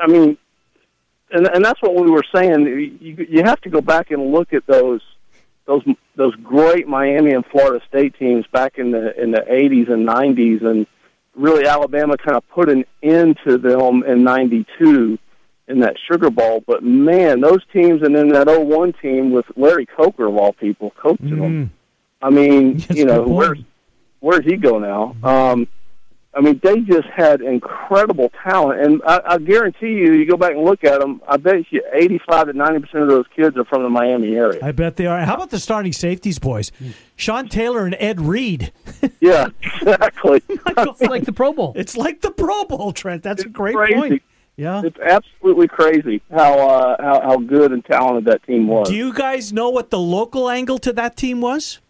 [0.00, 0.38] I mean,
[1.30, 2.66] and, and that's what we were saying.
[3.00, 5.02] You, you have to go back and look at those
[5.66, 5.82] those
[6.14, 10.64] those great Miami and Florida State teams back in the in the 80s and 90s,
[10.64, 10.86] and
[11.36, 15.18] really Alabama kind of put an end to them in '92
[15.68, 16.62] in that Sugar Bowl.
[16.66, 20.92] But man, those teams, and then that 01 team with Larry Coker of all people
[20.96, 21.72] coaching them.
[22.22, 23.58] I mean, you know, where's
[24.20, 25.16] where's he go now?
[25.22, 25.68] Um,
[26.36, 30.52] I mean, they just had incredible talent, and I, I guarantee you, you go back
[30.52, 31.22] and look at them.
[31.26, 34.60] I bet you eighty-five to ninety percent of those kids are from the Miami area.
[34.62, 35.18] I bet they are.
[35.20, 36.72] How about the starting safeties, boys?
[37.16, 38.70] Sean Taylor and Ed Reed.
[39.20, 40.42] yeah, exactly.
[40.78, 41.72] It's like the Pro Bowl.
[41.74, 43.22] It's like the Pro Bowl, Trent.
[43.22, 43.94] That's a great crazy.
[43.94, 44.22] point.
[44.56, 44.82] Yeah.
[44.84, 48.88] It's absolutely crazy how uh, how how good and talented that team was.
[48.88, 51.80] Do you guys know what the local angle to that team was?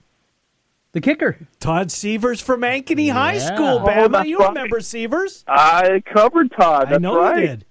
[0.96, 1.36] The kicker.
[1.60, 4.12] Todd Sievers from Ankeny High School, Oh, Bama.
[4.12, 4.48] that's you right.
[4.48, 5.44] remember Sievers?
[5.46, 6.86] I covered Todd.
[6.86, 7.64] I That's know you did.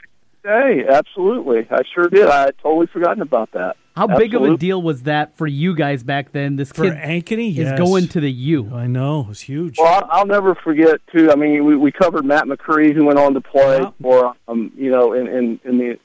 [0.44, 1.66] Hey, absolutely.
[1.72, 2.28] I sure did.
[2.28, 3.78] I had totally forgotten about that.
[3.96, 6.56] How big of a deal was that for you guys back then?
[6.56, 7.80] This For kid Ankeny, is yes.
[7.80, 8.70] going to the U.
[8.76, 9.22] I know.
[9.22, 9.80] It was huge.
[9.80, 11.32] Well, I'll, I'll never forget too.
[11.32, 13.90] I mean, we, we covered Matt Macri, who went on to play Yeah.
[14.04, 16.00] for, um, you know, in in, in the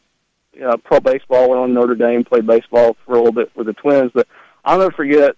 [0.67, 1.51] uh, pro baseball.
[1.51, 4.11] Went on to Notre Dame, played baseball for a little bit with the Twins.
[4.15, 4.27] But
[4.65, 5.37] I'll never forget.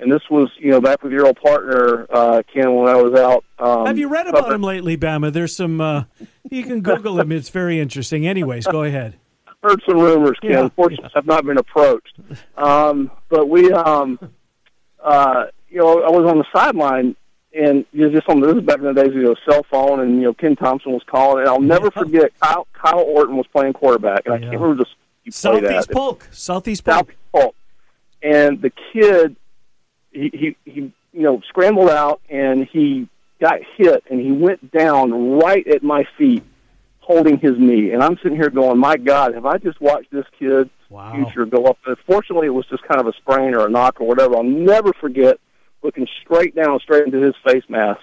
[0.00, 3.14] And this was, you know, back with your old partner uh, Ken when I was
[3.20, 3.44] out.
[3.58, 5.32] Um, Have you read about him lately, Bama?
[5.32, 5.80] There's some.
[5.80, 6.04] Uh,
[6.50, 7.30] you can Google him.
[7.30, 8.26] It's very interesting.
[8.26, 9.18] Anyways, go ahead.
[9.62, 10.52] heard some rumors, Ken.
[10.52, 12.18] Yeah, Unfortunately, I've not been approached.
[12.56, 14.18] Um, but we, um,
[15.02, 17.14] uh, you know, I was on the sideline,
[17.54, 20.00] and you know, just on this is back in the days, you know, cell phone,
[20.00, 23.46] and you know, Ken Thompson was calling, and I'll never forget Kyle, Kyle Orton was
[23.48, 25.90] playing quarterback, and I can't remember played Southeast.
[25.90, 26.28] Polk.
[26.30, 26.96] Southeast Polk.
[26.96, 27.54] Southeast Polk,
[28.22, 29.36] and the kid,
[30.12, 30.80] he, he he
[31.12, 33.08] you know scrambled out, and he
[33.40, 36.44] got hit, and he went down right at my feet
[37.00, 37.90] holding his knee.
[37.90, 40.70] And I'm sitting here going, my God, have I just watched this kid's
[41.12, 41.78] future go up?
[41.86, 44.36] And fortunately, it was just kind of a sprain or a knock or whatever.
[44.36, 45.38] I'll never forget
[45.82, 48.02] looking straight down, straight into his face mask.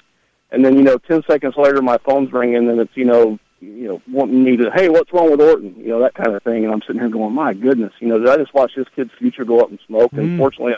[0.51, 3.87] And then, you know, 10 seconds later, my phone's ringing and it's, you know, you
[3.87, 5.75] know, wanting me to, hey, what's wrong with Orton?
[5.77, 6.63] You know, that kind of thing.
[6.65, 9.11] And I'm sitting here going, my goodness, you know, did I just watch this kid's
[9.19, 10.11] future go up in smoke?
[10.13, 10.37] And Mm.
[10.37, 10.73] fortunately,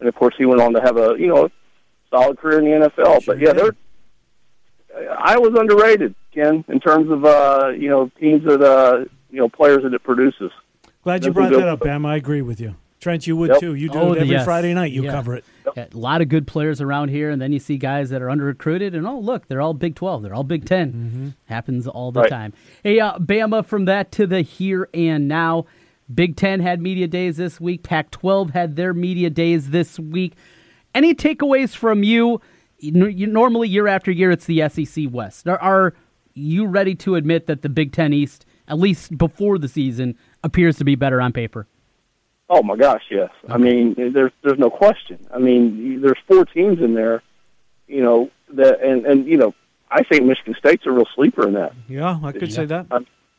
[0.00, 1.48] and of course, he went on to have a, you know,
[2.10, 3.24] solid career in the NFL.
[3.26, 3.72] but yeah, they're,
[5.18, 9.48] I was underrated, Ken, in terms of uh, you know teams that uh, you know
[9.48, 10.50] players that it produces.
[11.02, 12.06] Glad you brought that up, Bam.
[12.06, 12.74] I agree with you.
[12.98, 13.60] Trent, you would Yep.
[13.60, 13.74] too.
[13.74, 14.44] You do Oh, it every yes.
[14.44, 14.90] Friday night.
[14.90, 15.12] You Yeah.
[15.12, 15.44] cover it.
[15.76, 18.44] A lot of good players around here, and then you see guys that are under
[18.44, 22.20] recruited, and oh look, they're all Big Twelve, they're all Big 10 Happens all the
[22.22, 22.30] Right.
[22.30, 22.52] time.
[22.82, 25.66] Hey, uh, Bama, from that to the here and now.
[26.12, 27.82] Big Ten had media days this week.
[27.82, 30.34] Pac-12 had their media days this week.
[30.94, 32.40] Any takeaways from you?
[32.78, 35.48] You Normally, year after year, it's the SEC West.
[35.48, 35.94] Are, are
[36.34, 40.76] you ready to admit that the Big Ten East, at least before the season, appears
[40.78, 41.66] to be better on paper?
[42.48, 43.30] Oh my gosh, yes.
[43.48, 45.26] I mean, there's there's no question.
[45.34, 47.22] I mean, there's four teams in there,
[47.88, 49.54] you know that, and and you know,
[49.90, 51.72] I think Michigan State's a real sleeper in that.
[51.88, 52.86] Yeah, I could say that.
[52.90, 52.98] I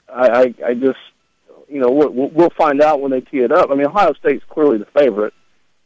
[0.09, 0.99] I, I just,
[1.67, 3.69] you know, we'll, we'll find out when they tee it up.
[3.69, 5.33] I mean, Ohio State's clearly the favorite,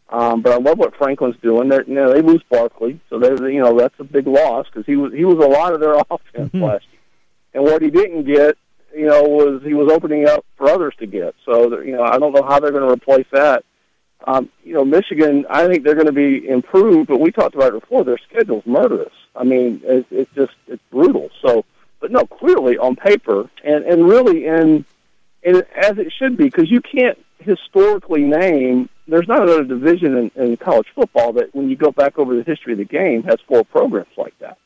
[0.10, 1.70] um, but I love what Franklin's doing.
[1.70, 4.86] They're, you know, they lose Barkley, so they, you know, that's a big loss because
[4.86, 7.02] he was he was a lot of their offense last year,
[7.54, 8.58] and what he didn't get,
[8.96, 11.36] you know, was he was opening up for others to get.
[11.46, 13.64] So, you know, I don't know how they're going to replace that.
[14.28, 17.74] Um, you know, Michigan, I think they're going to be improved, but we talked about
[17.74, 18.04] it before.
[18.04, 19.14] Their schedule's murderous.
[19.36, 21.30] I mean, it's, it's just it's brutal.
[21.42, 21.66] So,
[22.00, 24.86] but no, clearly on paper, and and really in,
[25.44, 28.90] in as it should be, because you can't historically name.
[29.08, 32.44] There's not another division in, in college football that, when you go back over the
[32.44, 34.58] history of the game, has four programs like that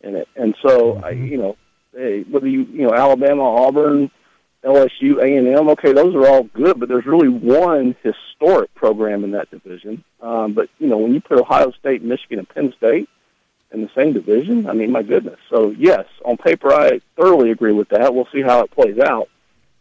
[0.00, 0.28] in it.
[0.36, 1.56] And so, I, you know,
[1.92, 4.10] whether you you know Alabama, Auburn,
[4.64, 5.68] LSU, A and M.
[5.70, 10.02] Okay, those are all good, but there's really one historic program in that division.
[10.20, 13.08] Um, but you know, when you put Ohio State, Michigan, and Penn State
[13.72, 15.38] in the same division, I mean, my goodness.
[15.50, 18.14] So yes, on paper, I thoroughly agree with that.
[18.14, 19.28] We'll see how it plays out.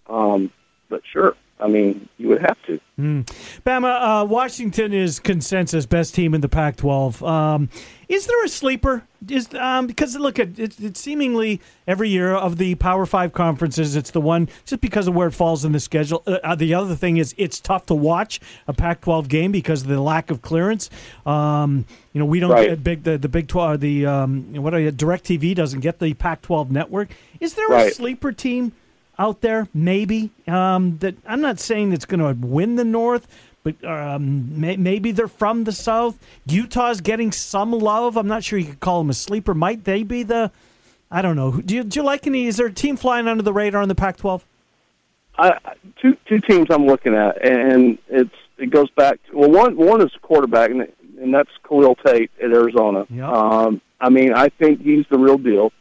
[0.08, 0.52] Um,
[0.90, 2.80] but sure, I mean, you would have to.
[3.00, 3.24] Mm.
[3.66, 7.28] Bama, uh, Washington is consensus best team in the Pac-12.
[7.28, 7.70] Um,
[8.10, 9.04] is there a sleeper?
[9.30, 13.96] Is um, because look at it, it's seemingly every year of the Power Five conferences,
[13.96, 16.22] it's the one just because of where it falls in the schedule.
[16.28, 19.88] Uh, uh, the other thing is it's tough to watch a Pac-12 game because of
[19.88, 20.90] the lack of clearance.
[21.26, 22.70] Um, you know, we don't Right.
[22.70, 26.14] get big the, the Big Twelve, the um, what are you, Directv doesn't get the
[26.14, 27.10] Pac-12 network.
[27.40, 28.74] Is there a sleeper team
[29.20, 30.32] out there, maybe.
[30.48, 33.28] Um, that I'm not saying it's going to win the North,
[33.64, 36.18] but um, may, maybe they're from the South.
[36.46, 38.18] Utah's getting some love.
[38.18, 39.54] I'm not sure you could call them a sleeper.
[39.54, 40.52] Might they be the?
[41.12, 41.52] I don't know.
[41.52, 42.48] Do you, do you like any?
[42.48, 44.42] Is there a team flying under the radar in the Pac-12?
[45.38, 45.58] I,
[46.02, 50.02] two two teams I'm looking at, and it's it goes back to well, one one
[50.02, 50.88] is quarterback, and,
[51.20, 53.08] and that's Khalil Tate at Arizona.
[53.10, 53.32] Yeah.
[53.32, 55.72] Um, I mean, I think he's the real deal.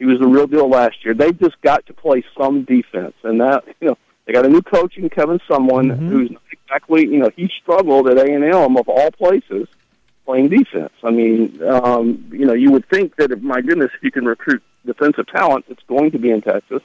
[0.00, 1.14] He was the real deal last year.
[1.14, 4.62] They've just got to play some defense, and that you know they got a new
[4.62, 8.76] coach in Kevin Sumlin who's not exactly you know he struggled at A and M
[8.76, 9.68] of all places
[10.24, 10.92] playing defense.
[11.02, 14.24] I mean, um, you know, you would think that if, my goodness, if you can
[14.24, 16.82] recruit defensive talent, it's going to be in Texas.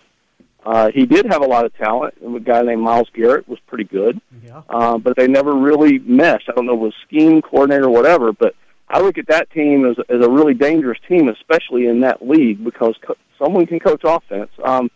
[0.66, 2.16] Uh, he did have a lot of talent.
[2.26, 4.64] A guy named Myles Garrett was pretty good, yeah.
[4.68, 6.50] uh, but they never really meshed.
[6.50, 8.56] I don't know if it was scheme, coordinator, or whatever, but
[8.88, 12.64] I look at that team as, as a really dangerous team, especially in that league,
[12.64, 14.52] because co- Sumlin can coach offense.
[14.64, 14.92] Um,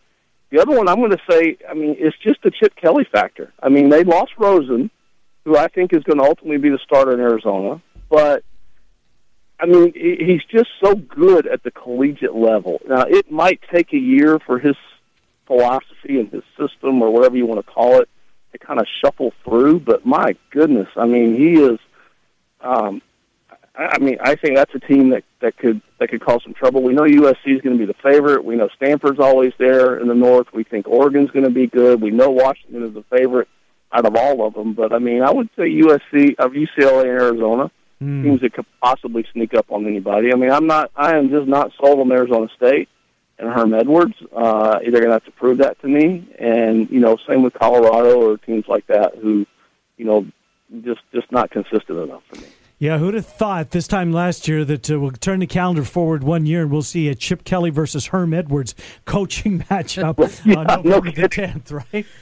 [0.51, 3.51] the other one I'm going to say, I mean, it's just the Chip Kelly factor.
[3.61, 4.89] I mean, they lost Rosen,
[5.45, 8.43] who I think is going to ultimately be the starter in Arizona, but
[9.59, 12.79] I mean, he's just so good at the collegiate level.
[12.87, 14.75] Now, it might take a year for his
[15.47, 18.07] philosophy and his system, or whatever you want to call it,
[18.53, 19.81] to kind of shuffle through.
[19.81, 21.79] But my goodness, I mean, he is.
[22.61, 23.01] Um,
[23.75, 26.81] I mean, I think that's a team that that could that could cause some trouble.
[26.81, 28.43] We know USC is going to be the favorite.
[28.43, 30.47] We know Stanford's always there in the North.
[30.53, 32.01] We think Oregon's going to be good.
[32.01, 33.47] We know Washington is the favorite
[33.91, 34.73] out of all of them.
[34.73, 37.71] But I mean, I would say USC, of UCLA, and Arizona
[38.23, 40.31] teams that could possibly sneak up on anybody.
[40.31, 40.91] I mean, I'm not.
[40.95, 42.87] I am just not sold on Arizona State
[43.37, 44.15] and Herm Edwards.
[44.33, 46.27] Uh, they're going to have to prove that to me.
[46.37, 49.45] And you know, same with Colorado or teams like that who,
[49.97, 50.25] you know,
[50.83, 52.47] just just not consistent enough for me.
[52.79, 56.23] Yeah, who'd have thought this time last year that uh, we'll turn the calendar forward
[56.23, 58.73] one year and we'll see a Chip Kelly versus Herm Edwards
[59.05, 62.05] coaching matchup Yeah, on no November the 10th, right?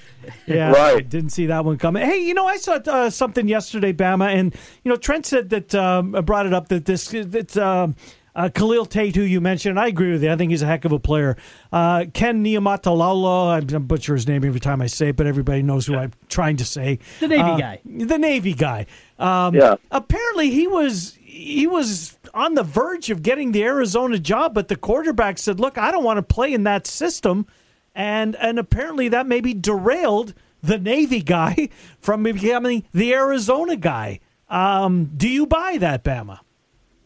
[0.48, 1.08] Yeah, Right.
[1.08, 2.04] Didn't see that one coming.
[2.04, 5.74] Hey, you know, I saw uh, something yesterday, Bama, and you know, Trent said that
[5.76, 7.96] um, brought it up that this that um,
[8.36, 10.32] uh, Khalil Tate, who you mentioned, and I agree with you.
[10.32, 11.38] I think he's a heck of a player.
[11.72, 15.86] Uh, Ken Niumatalolo, I butcher his name every time I say it, but everybody knows
[15.86, 17.00] who I'm trying to say.
[17.22, 17.80] The Navy Uh, guy.
[17.86, 18.86] The Navy guy.
[19.20, 19.76] Um, Yeah.
[19.92, 24.76] Apparently, he was he was on the verge of getting the Arizona job, but the
[24.76, 27.46] quarterback said, "Look, I don't want to play in that system,"
[27.96, 34.20] and and apparently that maybe derailed the Navy guy from becoming the Arizona guy.
[34.50, 36.40] Um, do you buy that, Bama?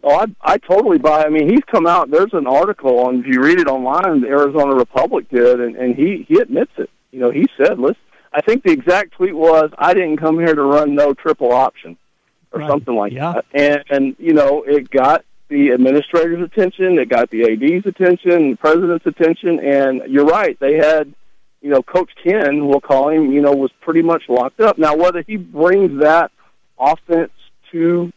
[0.03, 1.23] Oh, I I totally buy.
[1.23, 2.09] I mean, he's come out.
[2.11, 4.21] There's an article on if you read it online.
[4.21, 6.89] The Arizona Republic did, and and he he admits it.
[7.11, 7.97] You know, he said, "Listen,
[8.33, 11.97] I think the exact tweet was, I didn't come here to run no triple option,
[12.51, 12.69] or Right.
[12.69, 13.33] something like Yeah.
[13.33, 18.51] that." And and you know, it got the administrator's attention, it got the AD's attention,
[18.51, 20.57] the president's attention, and you're right.
[20.61, 21.13] They had,
[21.61, 24.77] you know, Coach Ken, we'll call him, you know, was pretty much locked up.
[24.77, 26.31] Now, whether he brings that
[26.79, 27.31] offense
[27.71, 28.11] to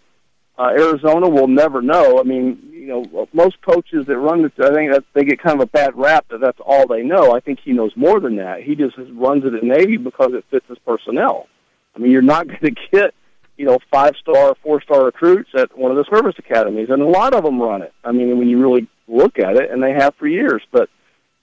[0.58, 2.20] uh, Arizona, we'll never know.
[2.20, 5.60] I mean, you know, most coaches that run this, I think that they get kind
[5.60, 7.34] of a bad rap that that's all they know.
[7.34, 8.62] I think he knows more than that.
[8.62, 11.48] He just runs it at Navy because it fits his personnel.
[11.96, 13.12] I mean, you're not going to get,
[13.56, 17.06] you know, five star, four star recruits at one of the service academies, and a
[17.06, 17.92] lot of them run it.
[18.02, 20.62] I mean, when you really look at it, and they have for years.
[20.72, 20.88] But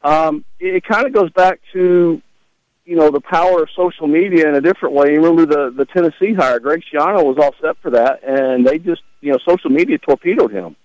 [0.04, 2.22] um, it, it kind of goes back to
[2.86, 5.14] you know the power of social media in a different way.
[5.14, 8.78] You remember the the Tennessee hire, Greg Schiano was all set for that, and they
[8.80, 10.76] just you know social media torpedoed him,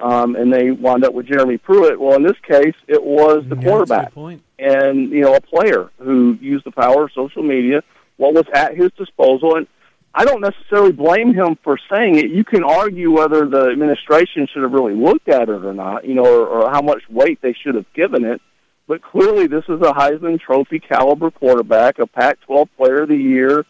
[0.00, 2.00] um, and they wound up with Jeremy Pruitt.
[2.00, 4.12] Well, in this case, it was the quarterback
[4.58, 7.82] and you know a player who used the power of social media,
[8.16, 9.66] what was at his disposal, and
[10.14, 12.30] I don't necessarily blame him for saying it.
[12.30, 16.14] You can argue whether the administration should have really looked at it or not, you
[16.14, 18.40] know, or, or how much weight they should have given it.
[18.86, 23.64] But clearly, this is a Heisman Trophy caliber quarterback, a Pac-12 Player of the Year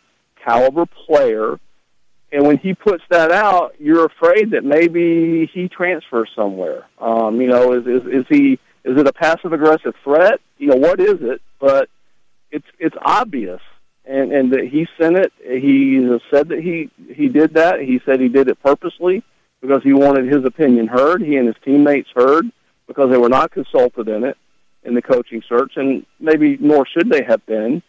[0.45, 1.59] caliber player.
[2.33, 6.87] And when he puts that out, you're afraid that maybe he transfers somewhere.
[6.99, 10.41] Um, you know, is, is is he is it a passive aggressive threat?
[10.59, 11.43] You know, what is it?
[11.61, 11.91] But
[12.51, 13.61] it's it's obvious,
[14.05, 15.33] and and that he sent it.
[15.39, 17.81] He said that he he did that.
[17.81, 19.23] He said he did it purposely
[19.61, 21.23] because he wanted his opinion heard.
[21.23, 22.51] He and his teammates heard
[22.87, 24.37] because they were not consulted in it
[24.85, 27.83] in the coaching search, and maybe nor should they have been.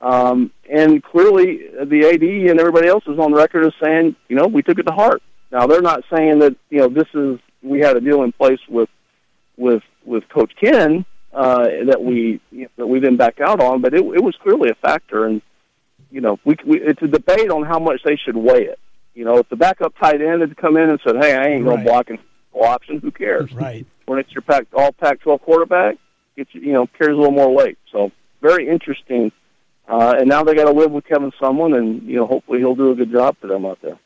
[0.00, 4.48] Um, and clearly, the AD and everybody else is on record as saying, you know,
[4.48, 5.22] we took it to heart.
[5.52, 8.58] Now they're not saying that you know this is we had a deal in place
[8.68, 8.88] with
[9.56, 13.80] with with Coach Ken uh, that we you know, that we didn't back out on,
[13.80, 15.26] but it, it was clearly a factor.
[15.26, 15.40] And
[16.12, 18.78] you know, we, we it's a debate on how much they should weigh it.
[19.14, 21.64] You know, if the backup tight end had come in and said, "Hey, I ain't
[21.64, 21.84] going Right.
[21.84, 22.18] to block in
[22.52, 23.50] full option," who cares?
[23.54, 23.86] Right.
[24.06, 25.96] When it's your pack all Pac-12 quarterback,
[26.36, 27.78] it's you know carries a little more weight.
[27.90, 29.32] So very interesting.
[29.88, 32.74] Uh, and now they got to live with Kevin Sumlin, and you know, hopefully he'll
[32.74, 33.98] do a good job for them out there.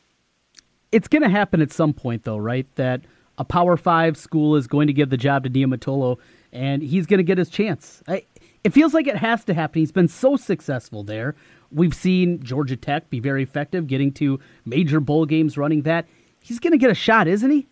[0.91, 2.65] It's going to happen at some point, though, right?
[2.75, 3.01] That
[3.37, 6.17] a Power Five school is going to give the job to Niumatalolo,
[6.51, 8.01] and he's going to get his chance.
[8.07, 8.23] I,
[8.63, 9.79] it feels like it has to happen.
[9.79, 11.35] He's been so successful there.
[11.71, 16.05] We've seen Georgia Tech be very effective, getting to major bowl games, running that.
[16.41, 17.67] He's going to get a shot, isn't he?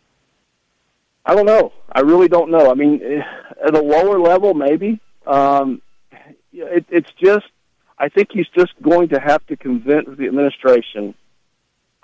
[1.26, 1.72] I don't know.
[1.92, 2.70] I really don't know.
[2.70, 3.22] I mean, eh,
[3.66, 5.00] at a lower level, maybe.
[5.26, 5.82] Um,
[6.52, 7.48] it, it's just,
[7.98, 11.16] I think he's just going to have to convince the administration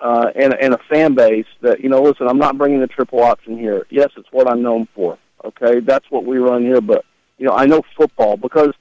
[0.00, 3.22] uh, and, and a fan base that, you know, listen, I'm not bringing the triple
[3.22, 3.86] option here.
[3.90, 5.18] Yes, it's what I'm known for.
[5.44, 6.80] Okay, that's what we run here.
[6.80, 7.04] But,
[7.38, 8.72] you know, I know football because,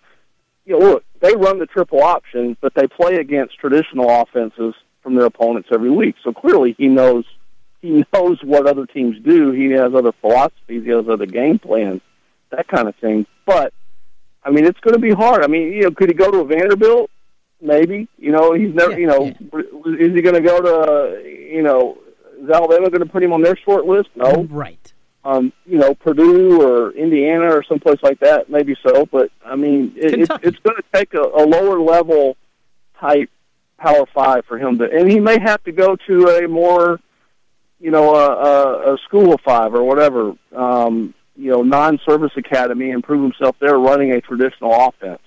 [0.66, 5.16] you know, look, they run the triple option, but they play against traditional offenses from
[5.16, 6.16] their opponents every week.
[6.24, 7.26] So clearly he knows
[7.82, 9.52] he knows what other teams do.
[9.52, 10.84] He has other philosophies.
[10.84, 12.02] He has other game plans,
[12.52, 13.26] that kind of thing.
[13.46, 13.74] But
[14.44, 15.44] I mean, it's going to be hard.
[15.44, 17.10] I mean, you know, could he go to a Vanderbilt?
[17.60, 18.08] Maybe.
[18.18, 19.00] You know, he's never.
[19.00, 21.24] you know, is he going to go to?
[21.28, 21.98] You know,
[22.40, 24.10] is Alabama going to put him on their short list?
[24.16, 24.44] No.
[24.50, 24.94] Right.
[25.24, 29.06] Um, you know, Purdue or Indiana or someplace like that, maybe so.
[29.06, 32.38] But I mean, it, it's, it's going to take a, a lower level
[33.00, 33.30] type
[33.78, 37.00] Power Five for him to, and he may have to go to a more
[37.82, 42.92] you know, a, a, a school of five or whatever, um, you know, non-service academy
[42.92, 45.22] and prove himself there running a traditional offense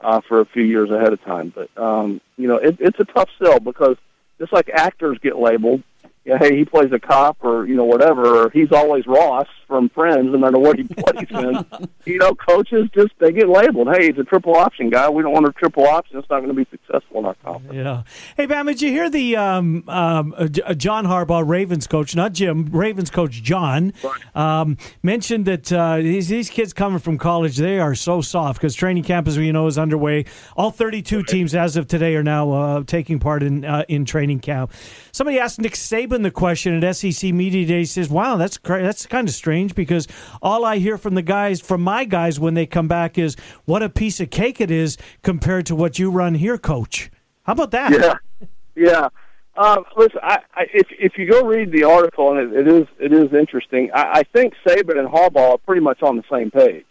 [0.00, 1.54] uh, for a few years ahead of time.
[1.54, 3.96] But um, you know, it, it's a tough sell because
[4.38, 5.84] just like actors get labeled,
[6.24, 9.88] yeah, hey, he plays a cop or you know whatever, or he's always Ross from
[9.88, 11.88] Friends, no matter what he plays in.
[12.04, 13.88] You know, coaches just they get labeled.
[13.92, 15.08] Hey, he's a triple option guy.
[15.08, 16.18] We don't want a triple option.
[16.18, 17.74] It's not going to be successful in our conference.
[17.74, 18.02] Yeah.
[18.36, 22.34] Hey, Bam, did you hear the um, um, uh, uh, John Harbaugh, Ravens coach, not
[22.34, 23.92] Jim, Ravens coach John,
[24.36, 28.76] um, mentioned that uh, these, these kids coming from college, they are so soft because
[28.76, 30.26] training camp, as we know, is underway.
[30.56, 34.38] All 32 teams as of today are now uh, taking part in uh, in training
[34.38, 34.72] camp.
[35.14, 37.80] Somebody asked Nick Saban the question at SEC Media Day.
[37.80, 40.08] He says, wow, that's, cra- that's kind of strange because
[40.40, 43.36] all I hear from the guys, from my guys when they come back is
[43.66, 47.10] what a piece of cake it is compared to what you run here, coach.
[47.42, 47.92] How about that?
[47.92, 49.08] Yeah, yeah.
[49.54, 52.86] Um, listen, I, I, if if you go read the article, and it, it is
[52.98, 53.90] it is interesting.
[53.92, 56.86] I, I think Saban and Harbaugh are pretty much on the same page,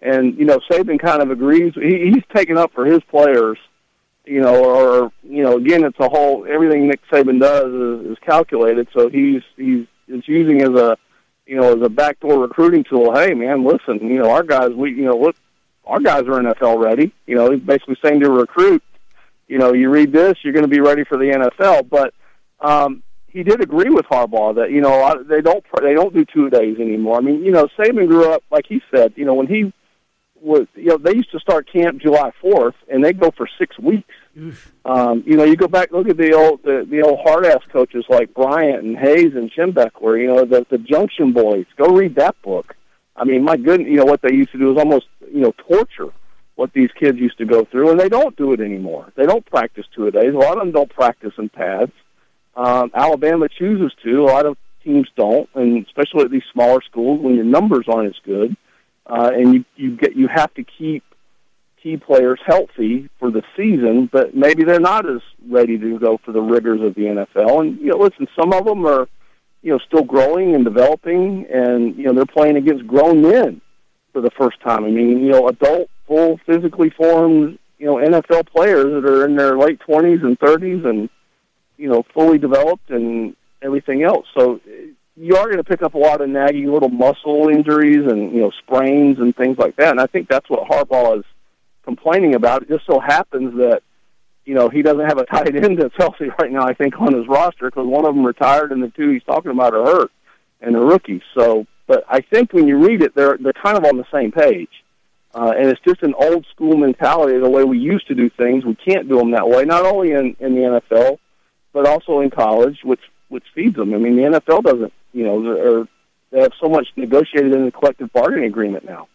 [0.00, 1.72] and you know Saban kind of agrees.
[1.74, 3.58] He, he's taken up for his players,
[4.24, 8.18] you know, or you know, again, it's a whole everything Nick Saban does is, is
[8.24, 8.88] calculated.
[8.96, 10.96] So he's he's is using as a
[11.46, 13.14] you know, as a backdoor recruiting tool.
[13.14, 15.36] Hey, man, listen, you know, our guys, we, you know, look,
[15.84, 17.12] our guys are NFL ready.
[17.26, 18.82] You know, he's basically saying to recruit,
[19.46, 21.88] you know, you read this, you're going to be ready for the NFL.
[21.90, 22.14] But
[22.60, 26.48] um, he did agree with Harbaugh that you know they don't they don't do two
[26.48, 27.18] days anymore.
[27.18, 29.12] I mean, you know, Saban grew up like he said.
[29.16, 29.72] You know, when he
[30.44, 33.78] was, you know, they used to start camp July fourth, and they go for six
[33.78, 34.14] weeks.
[34.84, 37.62] Um, you know, you go back look at the old the, the old hard ass
[37.72, 40.20] coaches like Bryant and Hayes and Schembechler.
[40.20, 41.66] You know, the the Junction Boys.
[41.76, 42.76] Go read that book.
[43.16, 45.52] I mean, my goodness, you know what they used to do is almost you know
[45.68, 46.12] torture
[46.56, 49.12] what these kids used to go through, and they don't do it anymore.
[49.16, 50.34] They don't practice two a days.
[50.34, 51.92] A lot of them don't practice in pads.
[52.56, 54.22] Um, Alabama chooses to.
[54.22, 58.08] A lot of teams don't, and especially at these smaller schools when your numbers aren't
[58.08, 58.56] as good,
[59.06, 61.04] uh, and you you get you have to keep
[61.82, 66.32] key players healthy for the season, but maybe they're not as ready to go for
[66.32, 67.60] the rigors of the NFL.
[67.60, 69.06] And you know, listen, some of them are
[69.62, 73.60] you know still growing and developing, and you know they're playing against grown men
[74.12, 74.84] for the first time.
[74.84, 79.36] I mean, you know, adult, full, physically formed, you know, NFL players that are in
[79.36, 81.10] their late twenties and thirties, and
[81.76, 84.26] you know, fully developed and everything else.
[84.34, 84.60] So
[85.16, 88.40] you are going to pick up a lot of nagging little muscle injuries and you
[88.40, 89.90] know sprains and things like that.
[89.90, 91.24] And I think that's what Harbaugh is
[91.84, 92.62] complaining about.
[92.62, 93.82] It just so happens that
[94.44, 96.66] you know he doesn't have a tight end that's healthy right now.
[96.66, 99.52] I think on his roster because one of them retired and the two he's talking
[99.52, 100.12] about are hurt
[100.60, 101.22] and the rookies.
[101.34, 104.32] So, but I think when you read it, they're they're kind of on the same
[104.32, 104.70] page.
[105.36, 108.64] Uh, and it's just an old school mentality, the way we used to do things.
[108.64, 111.18] We can't do them that way, not only in, in the NFL,
[111.72, 113.94] but also in college, which which feeds them.
[113.94, 115.88] I mean, the NFL doesn't, you know, or
[116.30, 119.08] they have so much negotiated in the collective bargaining agreement now.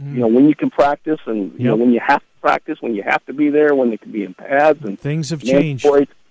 [0.00, 0.14] Mm.
[0.14, 2.94] You know, when you can practice, and you know when you have to practice, when
[2.94, 5.86] you have to be there, when they can be in pads, and things have changed.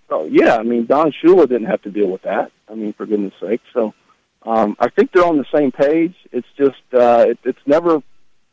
[0.09, 2.51] Oh yeah, I mean, Don Shula didn't have to deal with that.
[2.69, 3.61] I mean, for goodness sake.
[3.73, 3.93] So,
[4.43, 6.15] um, I think they're on the same page.
[6.31, 8.01] It's just, uh, it, it's never,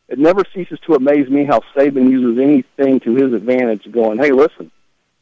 [0.09, 3.91] it never ceases to amaze me how Saban uses anything to his advantage.
[3.91, 4.71] Going, hey, listen,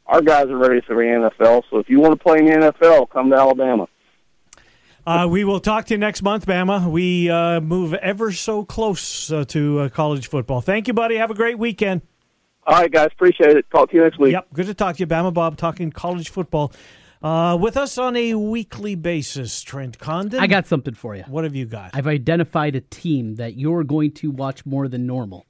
[0.09, 1.61] our guys are ready for the NFL.
[1.69, 3.87] So if you want to play in the NFL, come to Alabama.
[5.05, 6.89] Uh, we will talk to you next month, Bama.
[6.89, 10.61] We uh, move ever so close uh, to uh, college football.
[10.61, 11.15] Thank you, buddy.
[11.15, 12.01] Have a great weekend.
[12.65, 13.09] All right, guys.
[13.13, 13.65] Appreciate it.
[13.71, 14.33] Talk to you next week.
[14.33, 14.47] Yep.
[14.53, 16.73] Good to talk to you, Bama Bob, talking college football.
[17.21, 20.39] Uh, with us on a weekly basis, Trent Condon.
[20.39, 21.23] I got something for you.
[21.23, 21.91] What have you got?
[21.93, 25.45] I've identified a team that you're going to watch more than normal.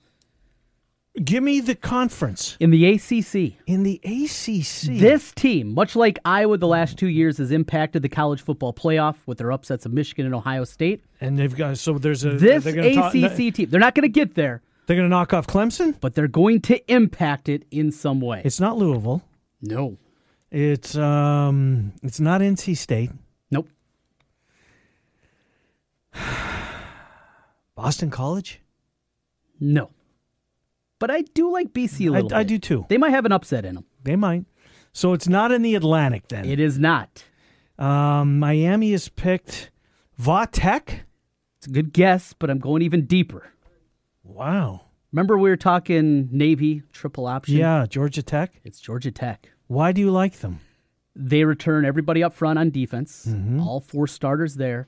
[1.24, 2.56] Give me the conference.
[2.60, 3.58] In the ACC.
[3.68, 5.00] In the ACC.
[5.00, 9.16] This team, much like Iowa the last two years, has impacted the college football playoff
[9.26, 11.04] with their upsets of Michigan and Ohio State.
[11.20, 12.34] And they've got, so there's a.
[12.34, 14.62] This ACC talk, team, they're not going to get there.
[14.86, 15.96] They're going to knock off Clemson?
[16.00, 18.42] But they're going to impact it in some way.
[18.46, 19.22] It's not Louisville.
[19.62, 19.98] No.
[20.52, 23.12] It's um it's not NC State.
[23.52, 23.68] Nope.
[27.76, 28.62] Boston College?
[29.60, 29.92] No.
[31.00, 32.86] But I do like BC a little I, I do too.
[32.90, 33.86] They might have an upset in them.
[34.04, 34.46] They might.
[34.92, 36.46] So it's not in the Atlantic then.
[36.46, 37.24] It is not.
[37.78, 39.72] Um, Miami is picked
[40.22, 41.02] Vatech.
[41.58, 43.52] It's a good guess, but I'm going even deeper.
[44.24, 44.82] Wow.
[45.12, 47.58] Remember we were talking Navy triple option?
[47.58, 48.60] Yeah, Georgia Tech.
[48.64, 49.50] It's Georgia Tech.
[49.68, 50.60] Why do you like them?
[51.16, 53.60] They return everybody up front on defense, mm-hmm.
[53.60, 54.88] all four starters there,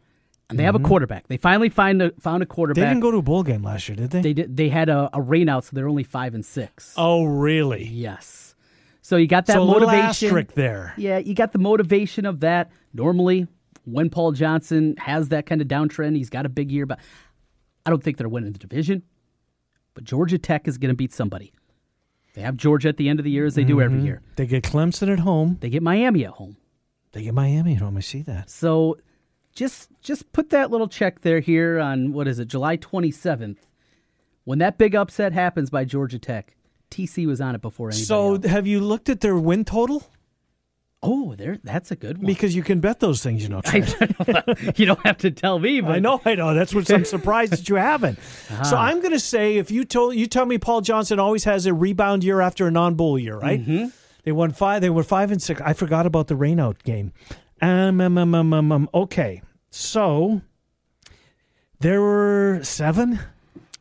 [0.51, 0.67] and they mm-hmm.
[0.67, 0.87] have a mm-hmm.
[0.87, 1.27] quarterback.
[1.27, 2.83] They finally find a, found a quarterback.
[2.83, 4.21] They didn't go to a bowl game last year, did they?
[4.21, 4.57] They did.
[4.57, 6.93] They had a, a rain out, so they're only five and six.
[6.97, 7.85] Oh, really?
[7.85, 8.53] Yes.
[9.01, 10.47] So you got that so motivation.
[10.55, 10.93] there.
[10.97, 12.69] Yeah, you got the motivation of that.
[12.93, 13.47] Normally,
[13.85, 16.99] when Paul Johnson has that kind of downtrend, he's got a big year, but
[17.85, 19.03] I don't think they're winning the division.
[19.93, 21.53] But Georgia Tech is going to beat somebody.
[22.33, 23.69] They have Georgia at the end of the year as they mm-hmm.
[23.69, 24.05] do every mm-hmm.
[24.05, 24.21] year.
[24.35, 25.57] They get Clemson at home.
[25.59, 26.57] They get Miami at home.
[27.11, 27.97] They get Miami at home.
[27.97, 28.49] I see that.
[28.49, 28.97] So
[29.53, 33.57] just just put that little check there here on what is it, July 27th.
[34.43, 36.55] When that big upset happens by Georgia Tech,
[36.89, 38.05] TC was on it before anybody.
[38.05, 38.45] So else.
[38.45, 40.03] have you looked at their win total?
[41.03, 42.27] Oh, there that's a good one.
[42.27, 43.61] Because you can bet those things, you know.
[44.75, 46.53] you don't have to tell me, but I know, I know.
[46.53, 48.19] That's what I'm surprised that you haven't.
[48.51, 48.63] Uh-huh.
[48.65, 51.65] So I'm going to say, if you told you tell me Paul Johnson always has
[51.65, 53.61] a rebound year after a non-bowl year, right?
[53.61, 53.87] Mm-hmm.
[54.23, 54.81] They won five.
[54.81, 55.61] They were five and six.
[55.61, 57.13] I forgot about the rainout game.
[57.61, 60.41] Um, um, um, um, um, um okay, so
[61.79, 63.19] there were seven,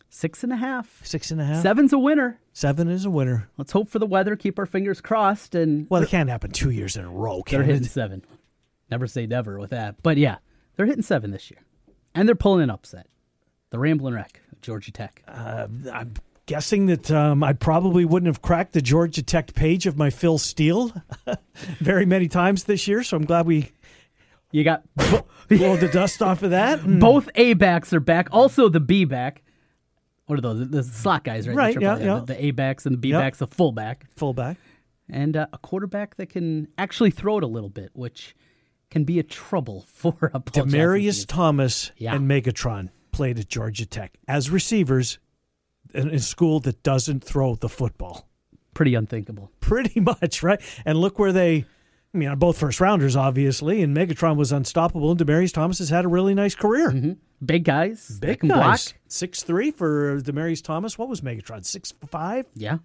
[0.08, 1.62] six and a half, six and a half.
[1.62, 2.38] Seven's a winner.
[2.52, 3.48] Seven is a winner.
[3.56, 4.36] Let's hope for the weather.
[4.36, 5.54] Keep our fingers crossed.
[5.54, 7.42] And well, it can't happen two years in a row.
[7.42, 7.58] Can it?
[7.58, 8.24] they're hitting seven.
[8.90, 10.02] Never say never with that.
[10.02, 10.38] But yeah,
[10.76, 11.60] they're hitting seven this year,
[12.14, 13.06] and they're pulling an upset.
[13.70, 15.22] The Ramblin' Wreck, Georgia Tech.
[15.28, 16.14] Uh, I'm
[16.50, 20.36] guessing that um, I probably wouldn't have cracked the Georgia Tech page of my Phil
[20.36, 20.92] Steele
[21.78, 23.04] very many times this year.
[23.04, 23.70] So I'm glad we
[24.50, 24.82] You got
[25.48, 26.80] blow the dust off of that.
[26.80, 28.28] and- both A backs are back.
[28.32, 29.42] Also the B back.
[30.26, 30.68] What are those?
[30.68, 31.52] The slot guys, right?
[31.54, 32.18] The Right, triple yeah, A, yeah.
[32.20, 33.20] The, the A backs and the B Yep.
[33.20, 34.06] backs, the fullback.
[34.16, 34.56] Fullback.
[35.08, 38.34] And uh, a quarterback that can actually throw it a little bit, which
[38.90, 41.26] can be a trouble for a Demaryius.
[41.28, 42.16] Thomas Yeah.
[42.16, 45.20] and Megatron played at Georgia Tech as receivers
[45.94, 48.28] in a school that doesn't throw the football.
[48.74, 49.50] Pretty unthinkable.
[49.60, 50.60] Pretty much, right?
[50.84, 51.64] And look where they,
[52.14, 56.04] I mean, both first rounders, obviously, and Megatron was unstoppable, and Demaryius Thomas has had
[56.04, 57.16] a really nice career.
[57.44, 58.18] Big guys.
[58.20, 58.94] Big guys.
[59.08, 60.98] Six three for Demaryius Thomas.
[60.98, 61.64] What was Megatron?
[61.64, 62.46] Six five?
[62.54, 62.78] Yeah.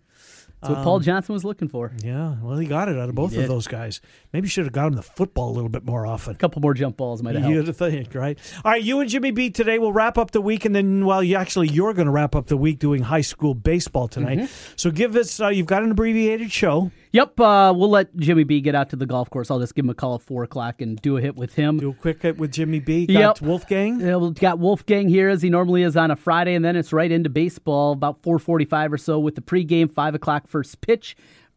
[0.62, 1.91] That's what Paul Um, Johnson was looking for.
[2.01, 3.99] Yeah, well, he got it out of both of those guys.
[4.36, 6.34] Maybe you should have got him the football a little bit more often.
[6.34, 8.38] A couple more jump balls might have You'd think, right?
[8.66, 9.80] All right, you and Jimmy B today.
[9.80, 12.48] We'll wrap up the week, and then, well, you actually you're going to wrap up
[12.48, 14.40] the week doing high school baseball tonight.
[14.40, 14.74] Mm-hmm.
[14.76, 15.40] So give us.
[15.40, 16.92] Uh, you've got an abbreviated show.
[17.14, 19.50] Yep, uh, we'll let Jimmy B get out to the golf course.
[19.50, 21.78] I'll just give him a call at four o'clock and do a hit with him.
[21.78, 23.06] Do a quick hit with Jimmy B.
[23.06, 23.42] Got Yep.
[23.42, 24.02] Wolfgang.
[24.02, 26.92] Yeah, we've got Wolfgang here as he normally is on a Friday, and then it's
[26.92, 31.16] right into baseball about 4:45 or so with the pregame five o'clock first pitch.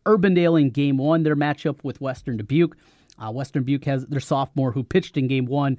[0.08, 2.76] Urbandale in Game One, their matchup with Western Dubuque.
[3.18, 5.78] Uh, Western Dubuque has their sophomore who pitched in Game One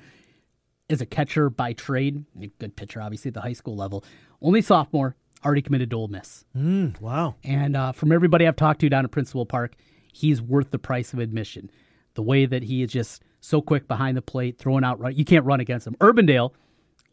[0.89, 4.03] is a catcher by trade, a good pitcher obviously at the high school level.
[4.41, 5.15] Only sophomore,
[5.45, 6.45] already committed to Ole Miss.
[6.57, 7.35] Mm, wow.
[7.43, 9.75] And uh, from everybody I've talked to down at Principal Park,
[10.11, 11.69] he's worth the price of admission.
[12.15, 15.23] The way that he is just so quick behind the plate, throwing out run, you
[15.23, 15.95] can't run against him.
[16.01, 16.51] Urbandale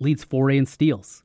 [0.01, 1.23] leads 4A in steals.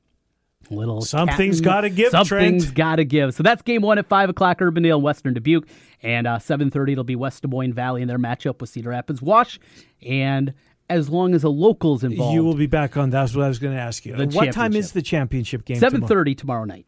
[0.70, 3.34] Little something's gotta give, Something's got to give.
[3.34, 4.60] So that's game one at five o'clock.
[4.60, 5.68] Urbandale and Western Dubuque,
[6.02, 8.90] and uh, seven thirty it'll be West Des Moines Valley in their matchup with Cedar
[8.92, 9.60] Rapids Wash.
[10.06, 10.54] And
[10.90, 13.10] as long as a local's involved, You will be back on.
[13.10, 14.16] That's what I was going to ask you.
[14.16, 15.78] What time is the championship game?
[15.78, 16.64] Seven thirty tomorrow?
[16.66, 16.86] tomorrow night.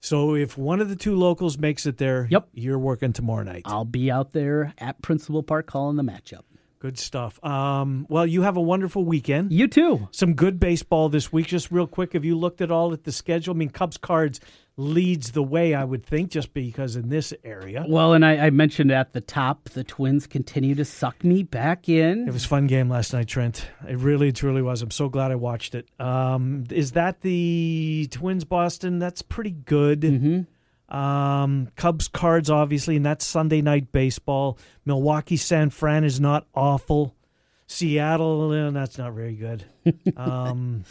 [0.00, 2.48] So if one of the two locals makes it there, Yep.
[2.52, 3.62] you're working tomorrow night.
[3.64, 6.42] I'll be out there at Principal Park calling the matchup.
[6.86, 7.44] Good stuff.
[7.44, 9.52] Um, well, you have a wonderful weekend.
[9.52, 10.06] You too.
[10.12, 11.48] Some good baseball this week.
[11.48, 13.54] Just real quick, have you looked at all at the schedule?
[13.54, 14.38] I mean, Cubs cards
[14.76, 17.84] leads the way, I would think, just because in this area.
[17.88, 21.88] Well, and I, I mentioned at the top, the Twins continue to suck me back
[21.88, 22.28] in.
[22.28, 23.66] It was a fun game last night, Trent.
[23.88, 24.80] It really, truly was.
[24.80, 25.88] I'm so glad I watched it.
[25.98, 29.00] Um, is that the Twins Boston?
[29.00, 30.02] That's pretty good.
[30.02, 30.40] Mm-hmm.
[30.88, 34.58] Um, Cubs cards, obviously, and that's Sunday night baseball.
[34.84, 37.14] Milwaukee San Fran is not awful.
[37.66, 39.64] Seattle, eh, that's not very good.
[40.16, 40.84] um,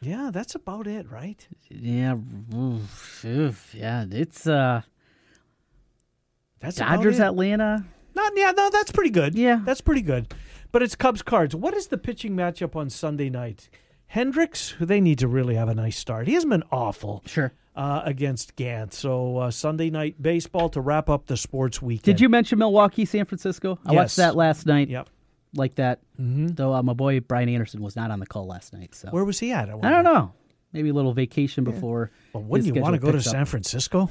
[0.00, 1.46] yeah, that's about it, right?
[1.68, 2.16] Yeah,
[2.54, 4.82] oof, oof, yeah, it's uh,
[6.60, 7.20] That's Dodgers.
[7.20, 7.84] Atlanta.
[8.14, 9.34] Not yeah, no, that's pretty good.
[9.34, 10.32] Yeah, that's pretty good.
[10.72, 11.54] But it's Cubs cards.
[11.54, 13.68] What is the pitching matchup on Sunday night?
[14.06, 16.26] Hendricks, who they need to really have a nice start.
[16.26, 17.22] He hasn't been awful.
[17.26, 17.52] Sure.
[17.76, 18.94] Uh, against Gant.
[18.94, 22.04] So uh, Sunday night baseball to wrap up the sports weekend.
[22.04, 23.80] Did you mention Milwaukee, San Francisco?
[23.84, 23.96] I Yes.
[23.96, 24.88] watched that last night.
[24.88, 25.08] Yep.
[25.56, 25.98] Like that.
[26.20, 26.48] Mm-hmm.
[26.48, 28.94] Though uh, my boy Brian Anderson was not on the call last night.
[28.94, 29.68] So Where was he at?
[29.70, 30.32] I, I don't know.
[30.72, 32.12] Maybe a little vacation before.
[32.32, 33.20] Well, wouldn't his you want to go to.
[33.20, 34.08] San Francisco?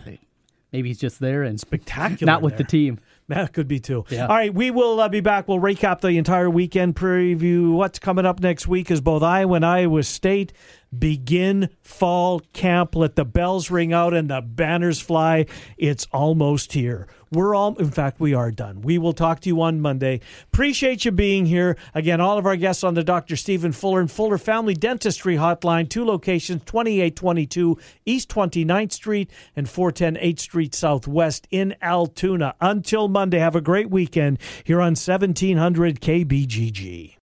[0.74, 2.30] Maybe he's just there and spectacular.
[2.30, 2.99] not with the team.
[3.30, 4.03] That could be too.
[4.09, 4.28] Yeah.
[4.28, 5.47] All right, we will uh, be back.
[5.47, 9.66] We'll recap the entire weekend, preview what's coming up next week is both Iowa and
[9.66, 10.51] Iowa State
[10.99, 12.95] begin fall camp.
[12.95, 15.45] Let the bells ring out and the banners fly.
[15.77, 17.07] It's almost here.
[17.33, 18.81] We're all, in fact, we are done.
[18.81, 20.21] We will talk to you on Monday.
[20.45, 21.75] Appreciate you being here.
[21.95, 23.35] Again, all of our guests on the Dr.
[23.35, 30.23] Stephen Fuller and Fuller Family Dentistry Hotline, two locations, 2822 East 29th Street and 410
[30.23, 32.53] 8th Street Southwest in Altoona.
[32.61, 37.15] Until Monday, have a great weekend here on 1700 KBGG.